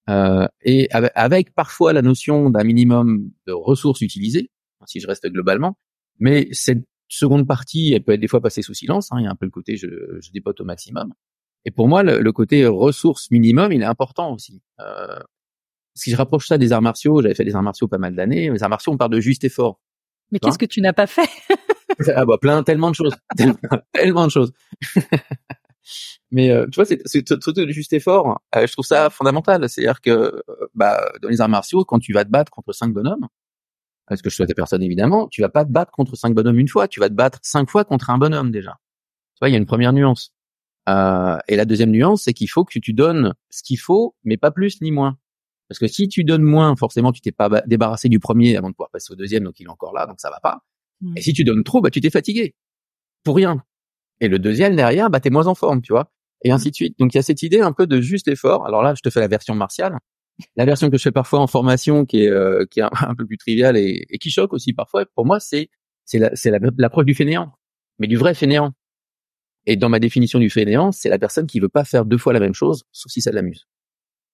Euh, 0.09 0.48
et 0.62 0.89
avec, 0.92 1.54
parfois 1.54 1.94
la 1.94 2.01
notion 2.01 2.50
d'un 2.50 2.63
minimum 2.63 3.30
de 3.45 3.54
ressources 3.54 4.01
utilisées, 4.01 4.50
si 4.86 5.00
je 5.00 5.07
reste 5.07 5.27
globalement. 5.27 5.77
Mais 6.19 6.48
cette 6.51 6.86
seconde 7.09 7.48
partie, 7.48 7.94
elle 7.94 8.04
peut 8.04 8.13
être 8.13 8.19
des 8.19 8.27
fois 8.27 8.42
passée 8.42 8.62
sous 8.62 8.74
silence. 8.74 9.12
Hein, 9.12 9.18
il 9.19 9.24
y 9.25 9.27
a 9.27 9.31
un 9.31 9.36
peu 9.36 9.45
le 9.45 9.51
côté 9.51 9.77
je, 9.77 9.88
je 10.21 10.31
dépote 10.31 10.62
au 10.62 10.65
maximum. 10.65 11.13
Et 11.65 11.71
pour 11.71 11.89
moi, 11.89 12.01
le, 12.01 12.31
côté 12.31 12.65
ressources 12.65 13.30
minimum, 13.30 13.74
il 13.74 13.81
est 13.81 13.86
important 13.86 14.33
aussi. 14.33 14.61
Euh, 14.80 15.19
si 15.95 16.11
je 16.11 16.16
rapproche 16.16 16.47
ça 16.47 16.57
des 16.57 16.71
arts 16.71 16.81
martiaux, 16.81 17.21
j'avais 17.21 17.35
fait 17.35 17.44
des 17.44 17.56
arts 17.56 17.64
martiaux 17.64 17.90
pas 17.90 17.97
mal 17.97 18.16
d'années. 18.16 18.49
Les 18.49 18.64
arts 18.64 18.69
martiaux, 18.69 18.94
on 18.94 18.97
parle 18.97 19.11
de 19.11 19.19
juste 19.19 19.44
effort. 19.44 19.81
Mais 20.31 20.40
qu'est-ce 20.40 20.57
que 20.57 20.66
tu 20.66 20.81
n'as 20.81 20.94
pas 20.94 21.07
fait? 21.07 21.30
Ah 22.16 22.26
bah 22.26 22.37
plein, 22.40 22.61
tellement 22.61 22.92
de 22.92 22.95
choses, 22.95 23.16
tellement, 23.94 24.26
de 24.28 24.31
choses. 24.31 24.52
Mais 26.31 26.49
euh, 26.51 26.65
tu 26.65 26.75
vois, 26.75 26.85
c'est 26.85 27.01
c'est 27.06 27.23
du 27.23 27.73
juste 27.73 27.94
effort. 27.94 28.39
Euh, 28.56 28.67
je 28.67 28.71
trouve 28.73 28.85
ça 28.85 29.09
fondamental. 29.09 29.67
C'est-à-dire 29.69 30.01
que 30.01 30.09
euh, 30.09 30.41
bah 30.75 30.99
dans 31.21 31.29
les 31.29 31.41
arts 31.41 31.49
martiaux, 31.49 31.85
quand 31.85 31.99
tu 31.99 32.13
vas 32.13 32.25
te 32.25 32.29
battre 32.29 32.51
contre 32.51 32.73
cinq 32.73 32.94
bonhommes, 32.94 33.27
ce 34.15 34.21
que 34.21 34.29
je 34.29 34.35
souhaite 34.35 34.51
à 34.51 34.53
personne 34.53 34.83
évidemment, 34.83 35.27
tu 35.27 35.41
vas 35.41 35.49
pas 35.49 35.65
te 35.65 35.71
battre 35.71 35.91
contre 35.91 36.15
cinq 36.15 36.33
bonhommes 36.33 36.59
une 36.59 36.67
fois. 36.67 36.87
Tu 36.87 36.99
vas 36.99 37.09
te 37.09 37.13
battre 37.13 37.39
cinq 37.44 37.69
fois 37.69 37.85
contre 37.85 38.09
un 38.09 38.17
bonhomme 38.17 38.51
déjà. 38.51 38.77
Tu 39.35 39.39
vois, 39.41 39.49
il 39.49 39.53
y 39.53 39.56
a 39.56 39.59
une 39.59 39.65
première 39.65 39.94
nuance. 39.94 40.33
Euh, 40.89 41.37
et 41.47 41.56
la 41.56 41.65
deuxième 41.65 41.91
nuance, 41.91 42.23
c'est 42.23 42.33
qu'il 42.33 42.49
faut 42.49 42.63
que 42.63 42.79
tu 42.79 42.94
donnes 42.94 43.33
ce 43.49 43.61
qu'il 43.61 43.79
faut, 43.79 44.15
mais 44.23 44.37
pas 44.37 44.51
plus 44.51 44.81
ni 44.81 44.91
moins. 44.91 45.17
Parce 45.67 45.79
que 45.79 45.87
si 45.87 46.07
tu 46.07 46.23
donnes 46.23 46.44
moins, 46.44 46.75
forcément, 46.77 47.11
tu 47.11 47.19
t'es 47.19 47.33
pas 47.33 47.61
débarrassé 47.65 48.07
du 48.07 48.19
premier 48.19 48.56
avant 48.56 48.69
de 48.69 48.73
pouvoir 48.73 48.89
passer 48.89 49.11
au 49.11 49.15
deuxième, 49.15 49.44
donc 49.44 49.59
il 49.59 49.65
est 49.65 49.69
encore 49.69 49.94
là, 49.94 50.06
donc 50.06 50.21
ça 50.21 50.29
va 50.29 50.39
pas. 50.39 50.63
Hmm. 51.01 51.17
Et 51.17 51.21
si 51.21 51.33
tu 51.33 51.44
donnes 51.44 51.63
trop, 51.63 51.81
bah 51.81 51.89
tu 51.89 51.99
t'es 51.99 52.09
fatigué 52.09 52.56
pour 53.23 53.35
rien. 53.35 53.61
Et 54.19 54.28
le 54.28 54.40
deuxième 54.40 54.76
derrière, 54.76 55.09
bah 55.09 55.19
t'es 55.19 55.30
moins 55.30 55.47
en 55.47 55.56
forme, 55.56 55.81
tu 55.81 55.94
vois, 55.94 56.12
et 56.44 56.52
ainsi 56.52 56.71
de 56.71 56.76
suite. 56.76 56.97
Donc 57.00 57.14
il 57.14 57.18
y 57.18 57.19
a 57.19 57.24
cette 57.24 57.44
idée 57.44 57.62
un 57.62 57.71
peu 57.71 57.88
de 57.88 58.02
juste 58.02 58.28
effort. 58.28 58.66
Alors 58.66 58.81
là, 58.81 58.94
je 58.95 59.02
te 59.02 59.09
fais 59.09 59.19
la 59.19 59.28
version 59.28 59.56
martiale, 59.56 59.97
la 60.56 60.66
version 60.66 60.90
que 60.90 60.97
je 60.97 61.04
fais 61.04 61.12
parfois 61.12 61.40
en 61.40 61.47
formation, 61.47 62.06
qui 62.06 62.24
est 62.24 62.30
euh, 62.30 62.66
qui 62.69 62.80
est 62.80 62.83
un, 62.83 62.90
peu 63.18 63.26
plus 63.26 63.38
triviale 63.38 63.78
et, 63.78 64.06
et, 64.09 64.18
qui 64.18 64.30
choque 64.30 64.54
aussi 64.54 64.74
parfois. 64.74 65.06
Pour 65.16 65.26
moi, 65.26 65.40
c'est 65.40 65.69
c'est 66.06 66.19
la 66.19 66.36
c'est 66.36 66.52
la, 66.52 66.90
preuve 66.90 67.06
du 67.06 67.14
fainéant, 67.14 67.54
mais 68.00 68.07
du 68.07 68.18
vrai 68.18 68.33
fainéant. 68.33 68.74
Et 69.66 69.76
dans 69.76 69.90
ma 69.90 70.00
définition 70.00 70.40
du 70.40 70.50
fainéant, 70.50 70.92
c'est 70.94 71.09
la 71.09 71.19
personne 71.19 71.45
qui 71.45 71.59
veut 71.59 71.69
pas 71.69 71.83
faire 71.83 72.06
deux 72.06 72.18
fois 72.18 72.31
la 72.31 72.40
même 72.40 72.54
chose, 72.54 72.86
sauf 72.94 73.12
si 73.12 73.21
ça 73.21 73.31
l'amuse. 73.31 73.68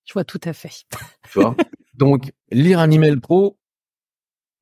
Je 0.06 0.14
vois 0.14 0.24
tout 0.24 0.42
à 0.44 0.54
fait. 0.54 0.84
Tu 1.32 1.40
vois? 1.40 1.56
Donc, 1.96 2.32
lire 2.52 2.80
un 2.80 2.92
email 2.92 3.18
pro, 3.18 3.58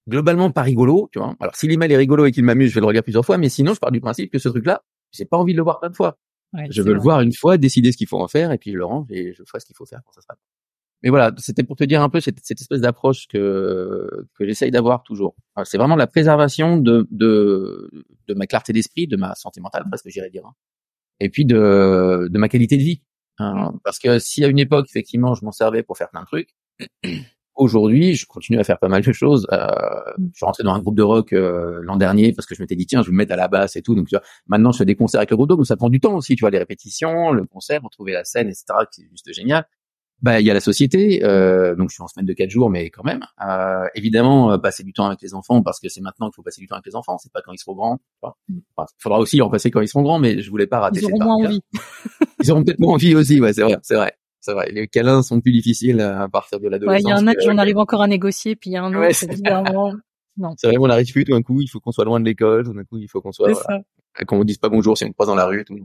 globalement 0.07 0.49
pas 0.51 0.61
rigolo, 0.61 1.09
tu 1.11 1.19
vois. 1.19 1.35
Alors, 1.41 1.55
si 1.55 1.67
l'email 1.67 1.91
est 1.91 1.97
rigolo 1.97 2.25
et 2.25 2.31
qu'il 2.31 2.45
m'amuse, 2.45 2.69
je 2.69 2.75
vais 2.75 2.81
le 2.81 2.87
regarder 2.87 3.03
plusieurs 3.03 3.25
fois, 3.25 3.37
mais 3.37 3.49
sinon, 3.49 3.73
je 3.73 3.79
pars 3.79 3.91
du 3.91 3.99
principe 3.99 4.31
que 4.31 4.39
ce 4.39 4.47
truc-là, 4.47 4.81
j'ai 5.11 5.25
pas 5.25 5.37
envie 5.37 5.53
de 5.53 5.57
le 5.57 5.63
voir 5.63 5.79
plein 5.79 5.89
de 5.89 5.95
fois. 5.95 6.17
je 6.69 6.81
veux 6.81 6.93
le 6.93 6.99
voir 6.99 7.21
une 7.21 7.33
fois, 7.33 7.57
décider 7.57 7.91
ce 7.91 7.97
qu'il 7.97 8.07
faut 8.07 8.19
en 8.19 8.27
faire, 8.27 8.51
et 8.51 8.57
puis 8.57 8.71
je 8.71 8.77
le 8.77 8.85
range 8.85 9.07
et 9.09 9.33
je 9.33 9.43
ferai 9.43 9.59
ce 9.59 9.65
qu'il 9.65 9.75
faut 9.75 9.85
faire 9.85 10.01
quand 10.05 10.11
ça 10.13 10.21
sera. 10.21 10.35
Mais 11.03 11.09
voilà, 11.09 11.31
c'était 11.37 11.63
pour 11.63 11.75
te 11.75 11.83
dire 11.83 12.01
un 12.01 12.09
peu 12.09 12.19
cette, 12.19 12.39
cette 12.43 12.61
espèce 12.61 12.81
d'approche 12.81 13.27
que 13.27 14.27
que 14.35 14.45
j'essaye 14.45 14.69
d'avoir 14.69 15.03
toujours. 15.03 15.35
C'est 15.63 15.77
vraiment 15.77 15.95
la 15.95 16.07
préservation 16.07 16.77
de 16.77 17.07
de 17.11 17.89
de 18.27 18.33
ma 18.35 18.45
clarté 18.45 18.71
d'esprit, 18.73 19.07
de 19.07 19.17
ma 19.17 19.33
santé 19.35 19.61
mentale, 19.61 19.85
presque 19.89 20.09
j'irais 20.09 20.29
dire, 20.29 20.45
hein. 20.45 20.53
et 21.19 21.29
puis 21.29 21.45
de 21.45 22.27
de 22.29 22.37
ma 22.37 22.49
qualité 22.49 22.77
de 22.77 22.83
vie. 22.83 23.01
Hein, 23.39 23.73
parce 23.83 23.97
que 23.97 24.19
si 24.19 24.43
à 24.43 24.47
une 24.47 24.59
époque, 24.59 24.87
effectivement, 24.89 25.33
je 25.33 25.43
m'en 25.43 25.51
servais 25.51 25.81
pour 25.81 25.97
faire 25.97 26.09
plein 26.09 26.21
de 26.21 26.27
trucs, 26.27 26.55
Aujourd'hui, 27.55 28.15
je 28.15 28.25
continue 28.25 28.59
à 28.59 28.63
faire 28.63 28.79
pas 28.79 28.87
mal 28.87 29.03
de 29.03 29.11
choses. 29.11 29.47
Euh, 29.51 29.65
mm. 30.17 30.29
je 30.31 30.37
suis 30.37 30.45
rentré 30.45 30.63
dans 30.63 30.73
un 30.73 30.79
groupe 30.79 30.95
de 30.95 31.03
rock 31.03 31.33
euh, 31.33 31.79
l'an 31.83 31.97
dernier 31.97 32.33
parce 32.33 32.45
que 32.45 32.55
je 32.55 32.61
m'étais 32.61 32.75
dit 32.75 32.85
tiens, 32.85 33.01
je 33.01 33.07
vais 33.07 33.11
me 33.13 33.17
mettre 33.17 33.33
à 33.33 33.35
la 33.35 33.47
basse 33.47 33.75
et 33.75 33.81
tout. 33.81 33.95
Donc 33.95 34.07
tu 34.07 34.15
vois, 34.15 34.23
maintenant 34.47 34.71
je 34.71 34.77
fais 34.77 34.85
des 34.85 34.95
concerts 34.95 35.19
avec 35.19 35.31
le 35.31 35.37
groupe 35.37 35.49
donc 35.49 35.65
ça 35.65 35.75
prend 35.75 35.89
du 35.89 35.99
temps 35.99 36.15
aussi. 36.15 36.35
Tu 36.35 36.41
vois, 36.41 36.49
les 36.49 36.59
répétitions, 36.59 37.31
le 37.31 37.45
concert, 37.45 37.81
retrouver 37.83 38.13
la 38.13 38.23
scène, 38.23 38.47
etc. 38.47 38.65
C'est 38.91 39.07
juste 39.09 39.33
génial. 39.33 39.65
Bah, 40.21 40.39
il 40.39 40.45
y 40.45 40.51
a 40.51 40.53
la 40.53 40.59
société, 40.59 41.23
euh, 41.23 41.75
donc 41.75 41.89
je 41.89 41.95
suis 41.95 42.03
en 42.03 42.07
semaine 42.07 42.27
de 42.27 42.33
quatre 42.33 42.51
jours, 42.51 42.69
mais 42.69 42.91
quand 42.91 43.03
même. 43.03 43.25
Euh, 43.43 43.87
évidemment, 43.95 44.51
euh, 44.51 44.59
passer 44.59 44.83
du 44.83 44.93
temps 44.93 45.07
avec 45.07 45.19
les 45.23 45.33
enfants 45.33 45.63
parce 45.63 45.79
que 45.79 45.89
c'est 45.89 46.01
maintenant 46.01 46.27
qu'il 46.27 46.35
faut 46.35 46.43
passer 46.43 46.61
du 46.61 46.67
temps 46.67 46.75
avec 46.75 46.85
les 46.85 46.95
enfants. 46.95 47.17
C'est 47.17 47.31
pas 47.31 47.41
quand 47.41 47.51
ils 47.51 47.57
seront 47.57 47.73
grands. 47.73 47.99
Il 48.49 48.61
faudra 48.99 49.17
aussi 49.17 49.41
en 49.41 49.49
passer 49.49 49.71
quand 49.71 49.81
ils 49.81 49.87
seront 49.87 50.03
grands, 50.03 50.19
mais 50.19 50.39
je 50.41 50.49
voulais 50.51 50.67
pas 50.67 50.79
rater. 50.79 50.99
Ils 50.99 51.05
auront 51.05 51.23
moins 51.23 51.47
envie. 51.47 51.61
ils 52.43 52.51
auront 52.51 52.63
peut-être 52.63 52.79
moins 52.79 52.93
envie 52.93 53.15
aussi. 53.15 53.41
Ouais, 53.41 53.51
c'est 53.51 53.63
vrai, 53.63 53.77
c'est 53.81 53.95
vrai, 53.95 54.13
c'est 54.41 54.53
vrai. 54.53 54.71
Les 54.71 54.87
câlins 54.87 55.21
sont 55.21 55.39
plus 55.39 55.51
difficiles 55.51 56.01
à 56.01 56.27
partir 56.27 56.59
de 56.59 56.67
l'adolescence. 56.67 57.03
Ouais, 57.03 57.09
il 57.09 57.09
y 57.09 57.11
a 57.11 57.17
un 57.17 57.27
âge, 57.27 57.47
on 57.47 57.57
arrive 57.57 57.77
encore 57.77 58.01
à 58.01 58.07
négocier, 58.07 58.55
puis 58.55 58.71
il 58.71 58.73
y 58.73 58.77
a 58.77 58.83
un 58.83 58.93
autre, 58.93 59.23
évidemment. 59.23 59.93
Non. 60.37 60.53
C'est 60.57 60.67
vrai, 60.67 60.77
on 60.79 60.87
n'arrive 60.87 61.11
plus 61.11 61.25
tout 61.25 61.33
d'un 61.33 61.41
coup. 61.41 61.61
Il 61.61 61.67
faut 61.67 61.79
qu'on 61.79 61.91
soit 61.91 62.05
loin 62.05 62.19
de 62.19 62.25
l'école. 62.25 62.65
Tout 62.65 62.73
d'un 62.73 62.83
coup, 62.83 62.97
il 62.97 63.07
faut 63.07 63.21
qu'on 63.21 63.31
soit, 63.31 63.51
voilà, 63.51 63.83
qu'on 64.25 64.39
ne 64.39 64.43
dise 64.43 64.57
pas 64.57 64.69
bonjour 64.69 64.97
si 64.97 65.05
on 65.05 65.11
croise 65.11 65.27
dans 65.27 65.35
la 65.35 65.45
rue. 65.45 65.63
Tout. 65.65 65.77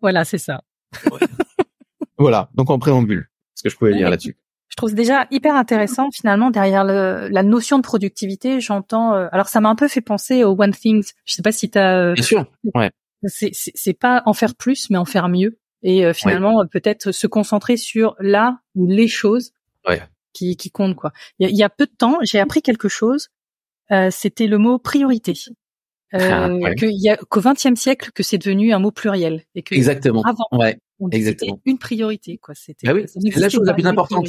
Voilà, 0.00 0.24
c'est 0.24 0.38
ça. 0.38 0.62
voilà. 2.18 2.50
Donc 2.54 2.70
en 2.70 2.78
préambule, 2.78 3.28
ce 3.54 3.62
que 3.62 3.68
je 3.68 3.76
pouvais 3.76 3.94
dire 3.94 4.10
là-dessus 4.10 4.36
je 4.72 4.76
trouve 4.76 4.94
déjà 4.94 5.26
hyper 5.30 5.54
intéressant 5.54 6.10
finalement 6.10 6.50
derrière 6.50 6.82
le, 6.82 7.28
la 7.28 7.42
notion 7.42 7.76
de 7.76 7.82
productivité. 7.82 8.58
J'entends. 8.58 9.12
Euh, 9.12 9.28
alors 9.30 9.48
ça 9.48 9.60
m'a 9.60 9.68
un 9.68 9.74
peu 9.74 9.86
fait 9.86 10.00
penser 10.00 10.44
au 10.44 10.56
One 10.58 10.72
Things. 10.72 11.12
Je 11.26 11.34
sais 11.34 11.42
pas 11.42 11.52
si 11.52 11.68
tu 11.68 11.78
as. 11.78 11.98
Euh, 11.98 12.12
Bien 12.14 12.22
sûr. 12.22 12.46
Ouais. 12.74 12.90
C'est 13.26 13.50
c'est 13.52 13.92
pas 13.92 14.22
en 14.24 14.32
faire 14.32 14.54
plus, 14.54 14.88
mais 14.88 14.96
en 14.96 15.04
faire 15.04 15.28
mieux. 15.28 15.58
Et 15.82 16.04
euh, 16.04 16.12
finalement 16.12 16.64
peut-être 16.66 17.12
se 17.12 17.26
concentrer 17.26 17.76
sur 17.76 18.14
là 18.20 18.60
ou 18.74 18.86
les 18.86 19.08
choses 19.08 19.52
ouais. 19.88 20.00
qui 20.32 20.56
qui 20.56 20.70
comptent 20.70 20.96
quoi. 20.96 21.12
Il 21.38 21.56
y 21.56 21.62
a, 21.62 21.68
peu 21.68 21.86
de 21.86 21.92
temps, 21.96 22.18
j'ai 22.22 22.38
appris 22.38 22.62
quelque 22.62 22.88
chose. 22.88 23.28
C'était 24.10 24.46
le 24.46 24.58
mot 24.58 24.78
priorité. 24.78 25.34
Ah, 26.14 26.48
qu'il 26.76 27.00
y 27.02 27.08
a 27.08 27.16
qu'au 27.16 27.40
XXe 27.40 27.74
siècle 27.74 28.10
que 28.14 28.22
c'est 28.22 28.38
devenu 28.38 28.72
un 28.72 28.78
mot 28.78 28.90
pluriel 28.90 29.44
et 29.54 29.62
que 29.62 29.74
exactement 29.74 30.22
avant 30.22 30.44
ouais. 30.52 30.78
Exactement. 31.10 31.58
une 31.64 31.78
priorité 31.78 32.36
quoi 32.36 32.54
c'était 32.54 32.86
ah 32.86 32.92
oui, 32.92 33.06
c'est 33.06 33.40
la 33.40 33.48
chose 33.48 33.64
la 33.64 33.72
plus 33.72 33.86
importante 33.86 34.26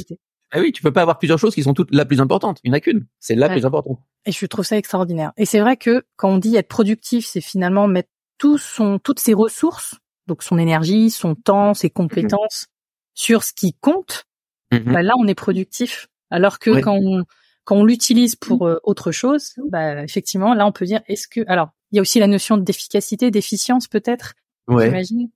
ah 0.54 0.60
oui, 0.60 0.70
tu 0.70 0.82
peux 0.82 0.92
pas 0.92 1.02
avoir 1.02 1.18
plusieurs 1.18 1.38
choses 1.38 1.52
qui 1.52 1.64
sont 1.64 1.74
toutes 1.74 1.92
la 1.92 2.04
plus 2.04 2.20
importante. 2.20 2.60
Il 2.62 2.70
n'y 2.70 2.74
en 2.74 2.78
a 2.78 2.80
qu'une. 2.80 3.06
C'est 3.18 3.34
la 3.34 3.48
plus 3.48 3.66
importante. 3.66 3.98
Et 4.24 4.30
je 4.30 4.46
trouve 4.46 4.64
ça 4.64 4.76
extraordinaire. 4.76 5.32
Et 5.36 5.46
c'est 5.46 5.58
vrai 5.58 5.76
que 5.76 6.04
quand 6.14 6.30
on 6.30 6.38
dit 6.38 6.54
être 6.54 6.68
productif, 6.68 7.26
c'est 7.26 7.40
finalement 7.40 7.88
mettre 7.88 8.10
tout 8.38 8.56
son, 8.56 9.00
toutes 9.00 9.18
ses 9.18 9.34
ressources, 9.34 9.96
donc 10.26 10.42
son 10.42 10.58
énergie, 10.58 11.10
son 11.10 11.34
temps, 11.34 11.74
ses 11.74 11.90
compétences, 11.90 12.66
sur 13.14 13.42
ce 13.42 13.52
qui 13.52 13.74
compte. 13.74 14.26
Mm-hmm. 14.72 14.92
Bah 14.92 15.02
là, 15.02 15.12
on 15.18 15.26
est 15.26 15.34
productif. 15.34 16.08
Alors 16.30 16.58
que 16.58 16.80
quand 16.80 16.96
on, 16.96 17.24
quand 17.64 17.76
on 17.76 17.84
l'utilise 17.84 18.36
pour 18.36 18.66
euh, 18.66 18.78
autre 18.82 19.12
chose, 19.12 19.54
bah, 19.70 20.02
effectivement, 20.02 20.54
là, 20.54 20.66
on 20.66 20.72
peut 20.72 20.84
dire, 20.84 21.00
est-ce 21.06 21.28
que, 21.28 21.40
alors, 21.46 21.70
il 21.92 21.96
y 21.96 21.98
a 21.98 22.02
aussi 22.02 22.18
la 22.18 22.26
notion 22.26 22.56
d'efficacité, 22.56 23.30
d'efficience, 23.30 23.86
peut-être. 23.86 24.34
Ouais. 24.68 24.86
J'imagine. 24.86 25.28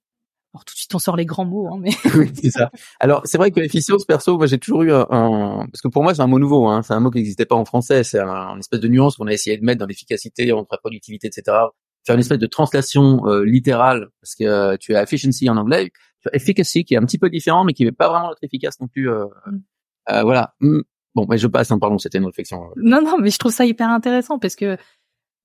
Alors 0.54 0.64
tout 0.64 0.74
de 0.74 0.78
suite 0.78 0.94
on 0.94 0.98
sort 0.98 1.16
les 1.16 1.26
grands 1.26 1.44
mots, 1.44 1.68
hein, 1.68 1.78
mais. 1.78 1.90
oui, 2.16 2.32
c'est 2.34 2.50
ça. 2.50 2.70
Alors 3.00 3.20
c'est 3.24 3.36
vrai 3.36 3.50
que 3.50 3.60
efficience 3.60 4.06
perso, 4.06 4.38
moi 4.38 4.46
j'ai 4.46 4.58
toujours 4.58 4.82
eu 4.82 4.92
un, 4.92 5.66
parce 5.70 5.82
que 5.82 5.88
pour 5.88 6.02
moi 6.02 6.14
c'est 6.14 6.22
un 6.22 6.26
mot 6.26 6.38
nouveau, 6.38 6.66
hein, 6.68 6.82
c'est 6.82 6.94
un 6.94 7.00
mot 7.00 7.10
qui 7.10 7.18
n'existait 7.18 7.44
pas 7.44 7.54
en 7.54 7.66
français, 7.66 8.02
c'est 8.02 8.18
un, 8.18 8.58
espèce 8.58 8.80
de 8.80 8.88
nuance 8.88 9.16
qu'on 9.16 9.26
a 9.26 9.32
essayé 9.32 9.58
de 9.58 9.64
mettre 9.64 9.78
dans 9.78 9.86
l'efficacité, 9.86 10.50
entre 10.52 10.68
la 10.72 10.78
productivité, 10.78 11.26
etc. 11.26 11.58
Faire 12.08 12.14
une 12.14 12.20
espèce 12.20 12.38
de 12.38 12.46
translation 12.46 13.26
euh, 13.26 13.44
littérale, 13.44 14.08
parce 14.22 14.34
que 14.34 14.44
euh, 14.44 14.76
tu 14.80 14.96
as 14.96 15.02
efficiency 15.02 15.50
en 15.50 15.58
anglais, 15.58 15.90
tu 16.22 16.28
as 16.32 16.34
efficacy 16.34 16.86
qui 16.86 16.94
est 16.94 16.96
un 16.96 17.04
petit 17.04 17.18
peu 17.18 17.28
différent, 17.28 17.64
mais 17.64 17.74
qui 17.74 17.84
n'est 17.84 17.92
pas 17.92 18.08
vraiment 18.08 18.32
être 18.32 18.42
efficace 18.42 18.80
non 18.80 18.88
plus. 18.88 19.10
Euh, 19.10 19.26
mm. 19.46 19.60
euh 20.12 20.22
voilà. 20.22 20.54
Mm. 20.60 20.80
Bon, 21.14 21.26
mais 21.28 21.36
je 21.36 21.46
passe, 21.46 21.70
hein, 21.70 21.78
pardon, 21.78 21.98
c'était 21.98 22.16
une 22.16 22.24
réflexion. 22.24 22.62
Non, 22.76 23.02
non, 23.02 23.18
mais 23.18 23.28
je 23.28 23.38
trouve 23.38 23.52
ça 23.52 23.66
hyper 23.66 23.90
intéressant 23.90 24.38
parce 24.38 24.56
que 24.56 24.78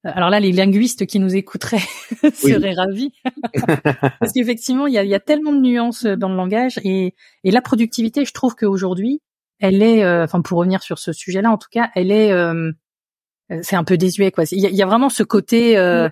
alors 0.05 0.29
là, 0.29 0.39
les 0.39 0.53
linguistes 0.53 1.05
qui 1.05 1.19
nous 1.19 1.35
écouteraient 1.35 1.77
seraient 2.33 2.73
ravis, 2.73 3.11
parce 4.19 4.31
qu'effectivement, 4.33 4.87
il 4.87 4.93
y 4.93 4.97
a, 4.97 5.03
y 5.03 5.15
a, 5.15 5.19
tellement 5.19 5.51
de 5.51 5.59
nuances 5.59 6.05
dans 6.05 6.29
le 6.29 6.35
langage 6.37 6.79
et, 6.85 7.13
et 7.43 7.51
la 7.51 7.61
productivité, 7.61 8.23
je 8.23 8.31
trouve 8.33 8.55
qu'aujourd'hui, 8.55 9.21
elle 9.59 9.81
est, 9.81 10.03
euh, 10.03 10.23
enfin 10.23 10.41
pour 10.41 10.59
revenir 10.59 10.83
sur 10.83 10.99
ce 10.99 11.13
sujet-là, 11.13 11.49
en 11.49 11.57
tout 11.57 11.69
cas, 11.71 11.89
elle 11.95 12.11
est, 12.11 12.31
euh, 12.31 12.71
c'est 13.61 13.75
un 13.75 13.83
peu 13.83 13.97
désuet 13.97 14.31
quoi. 14.31 14.43
Il 14.51 14.59
y 14.59 14.65
a, 14.65 14.69
y 14.69 14.81
a, 14.81 14.85
vraiment 14.85 15.09
ce 15.09 15.23
côté, 15.23 15.77
euh, 15.77 16.09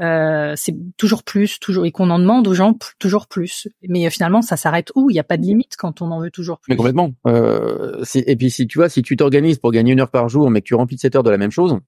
euh, 0.00 0.54
c'est 0.56 0.74
toujours 0.96 1.22
plus, 1.22 1.58
toujours 1.60 1.84
et 1.84 1.92
qu'on 1.92 2.10
en 2.10 2.18
demande 2.18 2.46
aux 2.48 2.54
gens 2.54 2.76
toujours 2.98 3.26
plus. 3.26 3.68
Mais 3.88 4.08
finalement, 4.10 4.42
ça 4.42 4.56
s'arrête 4.56 4.90
où? 4.94 5.10
Il 5.10 5.14
n'y 5.14 5.20
a 5.20 5.24
pas 5.24 5.36
de 5.36 5.42
limite 5.42 5.76
quand 5.76 6.02
on 6.02 6.10
en 6.10 6.20
veut 6.20 6.30
toujours 6.30 6.60
plus. 6.60 6.72
Mais 6.72 6.76
complètement. 6.76 7.12
et 7.26 8.36
puis 8.36 8.50
si 8.50 8.66
tu 8.66 8.78
vois, 8.78 8.88
si 8.88 9.02
tu 9.02 9.16
t'organises 9.16 9.58
pour 9.58 9.72
gagner 9.72 9.92
une 9.92 10.00
heure 10.00 10.10
par 10.10 10.28
jour, 10.28 10.50
mais 10.50 10.60
que 10.60 10.66
tu 10.66 10.74
remplis 10.74 10.96
de 10.96 11.00
7 11.00 11.16
heures 11.16 11.22
de 11.22 11.30
la 11.30 11.38
même 11.38 11.50
chose, 11.50 11.78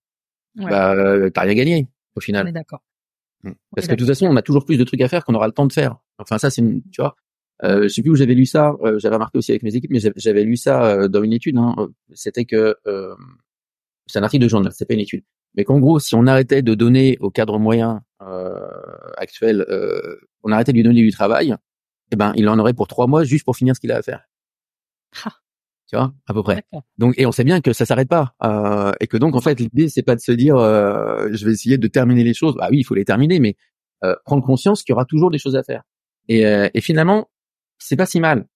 bah 0.57 0.93
euh, 0.95 1.31
t'as 1.31 1.43
rien 1.43 1.55
gagné 1.55 1.89
au 2.17 2.21
final. 2.21 2.53
D'accord. 2.53 2.83
Mm. 3.43 3.53
Parce 3.75 3.87
que 3.87 3.93
de 3.93 3.99
toute 3.99 4.09
façon, 4.09 4.27
on 4.27 4.37
a 4.37 4.43
toujours 4.43 4.65
plus 4.65 4.77
de 4.77 4.85
trucs 4.85 5.01
à 5.01 5.09
faire 5.09 5.25
qu'on 5.25 5.35
aura 5.35 5.47
le 5.47 5.53
temps 5.53 5.67
de 5.67 5.73
faire. 5.73 5.97
Enfin 6.19 6.39
ça, 6.39 6.51
c'est 6.51 6.63
tu 6.63 7.01
vois. 7.01 7.17
Euh, 7.65 7.85
je 7.85 7.89
sais 7.89 8.03
plus 8.03 8.11
où 8.11 8.17
j'avais 8.17 8.35
lu 8.35 8.47
ça. 8.47 8.75
Euh, 8.83 8.99
j'avais 8.99 9.15
remarqué 9.15 9.39
aussi 9.39 9.53
avec 9.53 9.63
mes 9.63 9.75
équipes, 9.75 9.91
mais 9.91 10.01
j'avais 10.17 10.45
lu 10.45 10.57
ça 10.57 10.85
euh, 10.85 11.09
dans 11.09 11.23
une 11.23 11.33
étude. 11.33 11.57
Hein. 11.57 11.75
C'était 12.13 12.45
que 12.45 12.77
euh, 12.87 13.15
c'est 14.07 14.19
un 14.19 14.23
article 14.23 14.45
de 14.45 14.49
journal, 14.49 14.73
c'est 14.75 14.87
pas 14.87 14.95
une 14.95 15.01
étude. 15.01 15.25
Mais 15.55 15.65
qu'en 15.65 15.79
gros, 15.79 15.99
si 15.99 16.15
on 16.15 16.27
arrêtait 16.27 16.63
de 16.63 16.75
donner 16.75 17.19
au 17.21 17.31
cadre 17.31 17.59
moyen 17.59 18.03
actuel, 19.17 19.67
on 20.43 20.53
arrêtait 20.53 20.73
de 20.73 20.77
lui 20.77 20.85
donner 20.85 21.03
du 21.03 21.13
travail, 21.13 21.55
eh 22.11 22.17
ben 22.17 22.33
il 22.37 22.49
en 22.49 22.59
aurait 22.59 22.75
pour 22.75 22.89
trois 22.89 23.07
mois 23.07 23.25
juste 23.25 23.45
pour 23.45 23.57
finir 23.57 23.75
ce 23.75 23.81
qu'il 23.81 23.93
a 23.93 23.97
à 23.97 24.03
faire. 24.03 24.23
Ah 25.25 25.33
tu 25.93 25.97
vois, 25.97 26.15
à 26.27 26.33
peu 26.33 26.43
près. 26.43 26.65
Donc, 26.97 27.15
et 27.19 27.27
on 27.27 27.33
sait 27.33 27.45
bien 27.45 27.61
que 27.61 27.75
ça 27.75 27.85
s'arrête 27.85 28.09
pas, 28.09 28.35
euh, 28.43 28.93
et 29.01 29.07
que 29.07 29.19
donc 29.19 29.37
en 29.37 29.43
fait 29.43 29.61
l'idée 29.61 29.91
c'est 29.91 30.03
pas 30.03 30.15
de 30.15 30.21
se 30.21 30.33
dire 30.33 30.57
euh, 30.57 31.29
je 31.33 31.45
vais 31.45 31.53
essayer 31.53 31.77
de 31.77 31.87
terminer 31.87 32.25
les 32.25 32.33
choses. 32.33 32.55
Bah 32.57 32.69
oui, 32.71 32.79
il 32.79 32.85
faut 32.85 32.95
les 32.95 33.05
terminer, 33.05 33.41
mais 33.41 33.57
euh, 34.03 34.17
prendre 34.25 34.43
conscience 34.43 34.83
qu'il 34.83 34.95
y 34.95 34.95
aura 34.95 35.05
toujours 35.05 35.31
des 35.31 35.39
choses 35.39 35.55
à 35.55 35.63
faire. 35.63 35.83
Et, 36.29 36.47
euh, 36.47 36.69
et 36.73 36.81
finalement, 36.81 37.29
c'est 37.79 37.97
pas 37.97 38.07
si 38.07 38.21
mal 38.21 38.47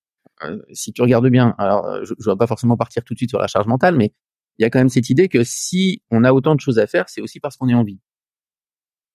euh, 0.45 0.63
si 0.73 0.95
tu 0.95 1.03
regardes 1.03 1.29
bien. 1.29 1.55
Alors, 1.59 2.05
je, 2.05 2.15
je 2.19 2.31
vais 2.31 2.37
pas 2.37 2.47
forcément 2.47 2.77
partir 2.79 3.05
tout 3.05 3.13
de 3.13 3.19
suite 3.19 3.31
sur 3.31 3.39
la 3.39 3.49
charge 3.49 3.67
mentale, 3.67 3.97
mais 3.97 4.15
il 4.59 4.63
y 4.63 4.65
a 4.65 4.71
quand 4.71 4.79
même 4.79 4.89
cette 4.89 5.11
idée 5.11 5.29
que 5.29 5.45
si 5.45 6.03
on 6.11 6.25
a 6.25 6.33
autant 6.33 6.55
de 6.55 6.61
choses 6.61 6.79
à 6.79 6.87
faire, 6.87 7.09
c'est 7.09 7.21
aussi 7.21 7.41
parce 7.41 7.57
qu'on 7.57 7.69
est 7.69 7.75
en 7.75 7.85
vie 7.85 8.01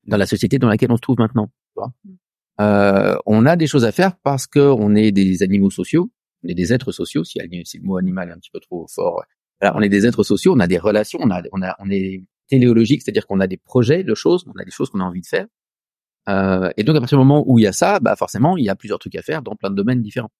dans 0.06 0.18
la 0.18 0.26
société 0.26 0.60
dans 0.60 0.68
laquelle 0.68 0.92
on 0.92 0.98
se 0.98 1.02
trouve 1.02 1.18
maintenant. 1.20 1.48
Tu 1.48 1.74
vois 1.76 1.94
mm. 2.04 2.12
euh, 2.62 3.18
on 3.26 3.46
a 3.46 3.56
des 3.56 3.68
choses 3.68 3.86
à 3.86 3.92
faire 3.92 4.18
parce 4.18 4.48
qu'on 4.48 4.96
est 4.96 5.12
des 5.12 5.44
animaux 5.44 5.70
sociaux 5.70 6.12
on 6.44 6.50
est 6.50 6.54
des 6.54 6.74
êtres 6.74 6.92
sociaux, 6.92 7.24
si, 7.24 7.40
le 7.40 7.84
mot 7.84 7.98
animal 7.98 8.30
est 8.30 8.32
un 8.32 8.38
petit 8.38 8.52
peu 8.52 8.60
trop 8.60 8.88
fort. 8.88 9.24
Alors, 9.60 9.76
on 9.76 9.82
est 9.82 9.90
des 9.90 10.08
êtres 10.08 10.24
sociaux, 10.24 10.54
on 10.56 10.60
a 10.60 10.68
des 10.68 10.78
relations, 10.78 11.20
on 11.22 11.30
a, 11.30 11.42
on 11.52 11.62
a, 11.62 11.76
on 11.80 11.90
est 11.90 12.24
téléologique, 12.48 13.02
c'est-à-dire 13.02 13.28
qu'on 13.28 13.40
a 13.40 13.48
des 13.48 13.58
projets 13.58 14.04
de 14.04 14.16
choses, 14.16 14.44
on 14.48 14.60
a 14.60 14.66
des 14.66 14.72
choses 14.72 14.90
qu'on 14.90 15.00
a 15.00 15.04
envie 15.04 15.22
de 15.22 15.28
faire. 15.28 15.46
Euh, 16.30 16.72
et 16.78 16.84
donc, 16.84 16.96
à 16.96 17.00
partir 17.00 17.18
du 17.18 17.24
moment 17.24 17.44
où 17.48 17.60
il 17.60 17.64
y 17.64 17.68
a 17.68 17.72
ça, 17.72 18.00
bah 18.00 18.16
forcément, 18.16 18.58
il 18.58 18.66
y 18.66 18.70
a 18.70 18.76
plusieurs 18.76 19.00
trucs 19.00 19.16
à 19.16 19.22
faire 19.22 19.42
dans 19.42 19.56
plein 19.56 19.70
de 19.70 19.76
domaines 19.76 20.02
différents. 20.02 20.32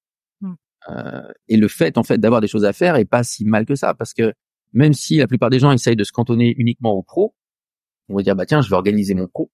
Hmm. 0.42 0.54
Euh, 0.90 1.32
et 1.48 1.58
le 1.58 1.68
fait, 1.68 1.98
en 1.98 2.04
fait, 2.04 2.18
d'avoir 2.18 2.42
des 2.42 2.48
choses 2.48 2.66
à 2.66 2.74
faire 2.74 2.96
est 2.96 3.06
pas 3.06 3.24
si 3.24 3.46
mal 3.46 3.66
que 3.66 3.76
ça, 3.76 3.94
parce 3.94 4.14
que 4.14 4.34
même 4.74 4.94
si 4.94 5.18
la 5.18 5.28
plupart 5.28 5.50
des 5.50 5.60
gens 5.60 5.72
essayent 5.72 5.96
de 5.96 6.04
se 6.04 6.12
cantonner 6.12 6.54
uniquement 6.58 6.92
au 6.92 7.04
pro, 7.04 7.36
on 8.10 8.16
va 8.16 8.24
dire 8.24 8.36
bah 8.36 8.46
tiens, 8.46 8.62
je 8.62 8.70
vais 8.70 8.76
organiser 8.76 9.14
mon 9.14 9.28
pro, 9.28 9.52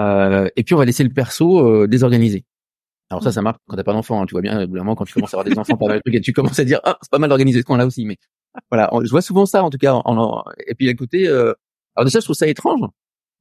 euh, 0.00 0.48
et 0.56 0.64
puis 0.64 0.74
on 0.74 0.78
va 0.78 0.84
laisser 0.84 1.04
le 1.04 1.10
perso 1.10 1.60
euh, 1.60 1.86
désorganisé. 1.86 2.44
Alors 3.10 3.22
ça, 3.22 3.32
ça 3.32 3.42
marche 3.42 3.58
quand 3.68 3.76
t'as 3.76 3.84
pas 3.84 3.92
d'enfant. 3.92 4.22
Hein, 4.22 4.26
tu 4.26 4.32
vois 4.32 4.40
bien, 4.40 4.60
évidemment, 4.60 4.94
quand 4.94 5.04
tu 5.04 5.14
commences 5.14 5.34
à 5.34 5.36
avoir 5.38 5.44
des 5.44 5.58
enfants, 5.58 5.76
pas 5.76 5.86
mal 5.86 5.98
de 5.98 6.02
trucs, 6.02 6.14
et 6.14 6.20
tu 6.20 6.32
commences 6.32 6.58
à 6.58 6.64
dire, 6.64 6.80
ah, 6.84 6.98
c'est 7.02 7.10
pas 7.10 7.18
mal 7.18 7.28
d'organiser 7.28 7.60
ce 7.60 7.64
coin-là 7.64 7.86
aussi. 7.86 8.04
Mais 8.06 8.16
voilà, 8.70 8.90
je 9.02 9.10
vois 9.10 9.22
souvent 9.22 9.46
ça, 9.46 9.62
en 9.62 9.70
tout 9.70 9.78
cas. 9.78 10.00
et 10.66 10.74
puis 10.74 10.88
à 10.88 10.94
côté, 10.94 11.28
euh... 11.28 11.52
alors 11.94 12.06
déjà, 12.06 12.20
je 12.20 12.24
trouve 12.24 12.36
ça 12.36 12.48
étrange. 12.48 12.80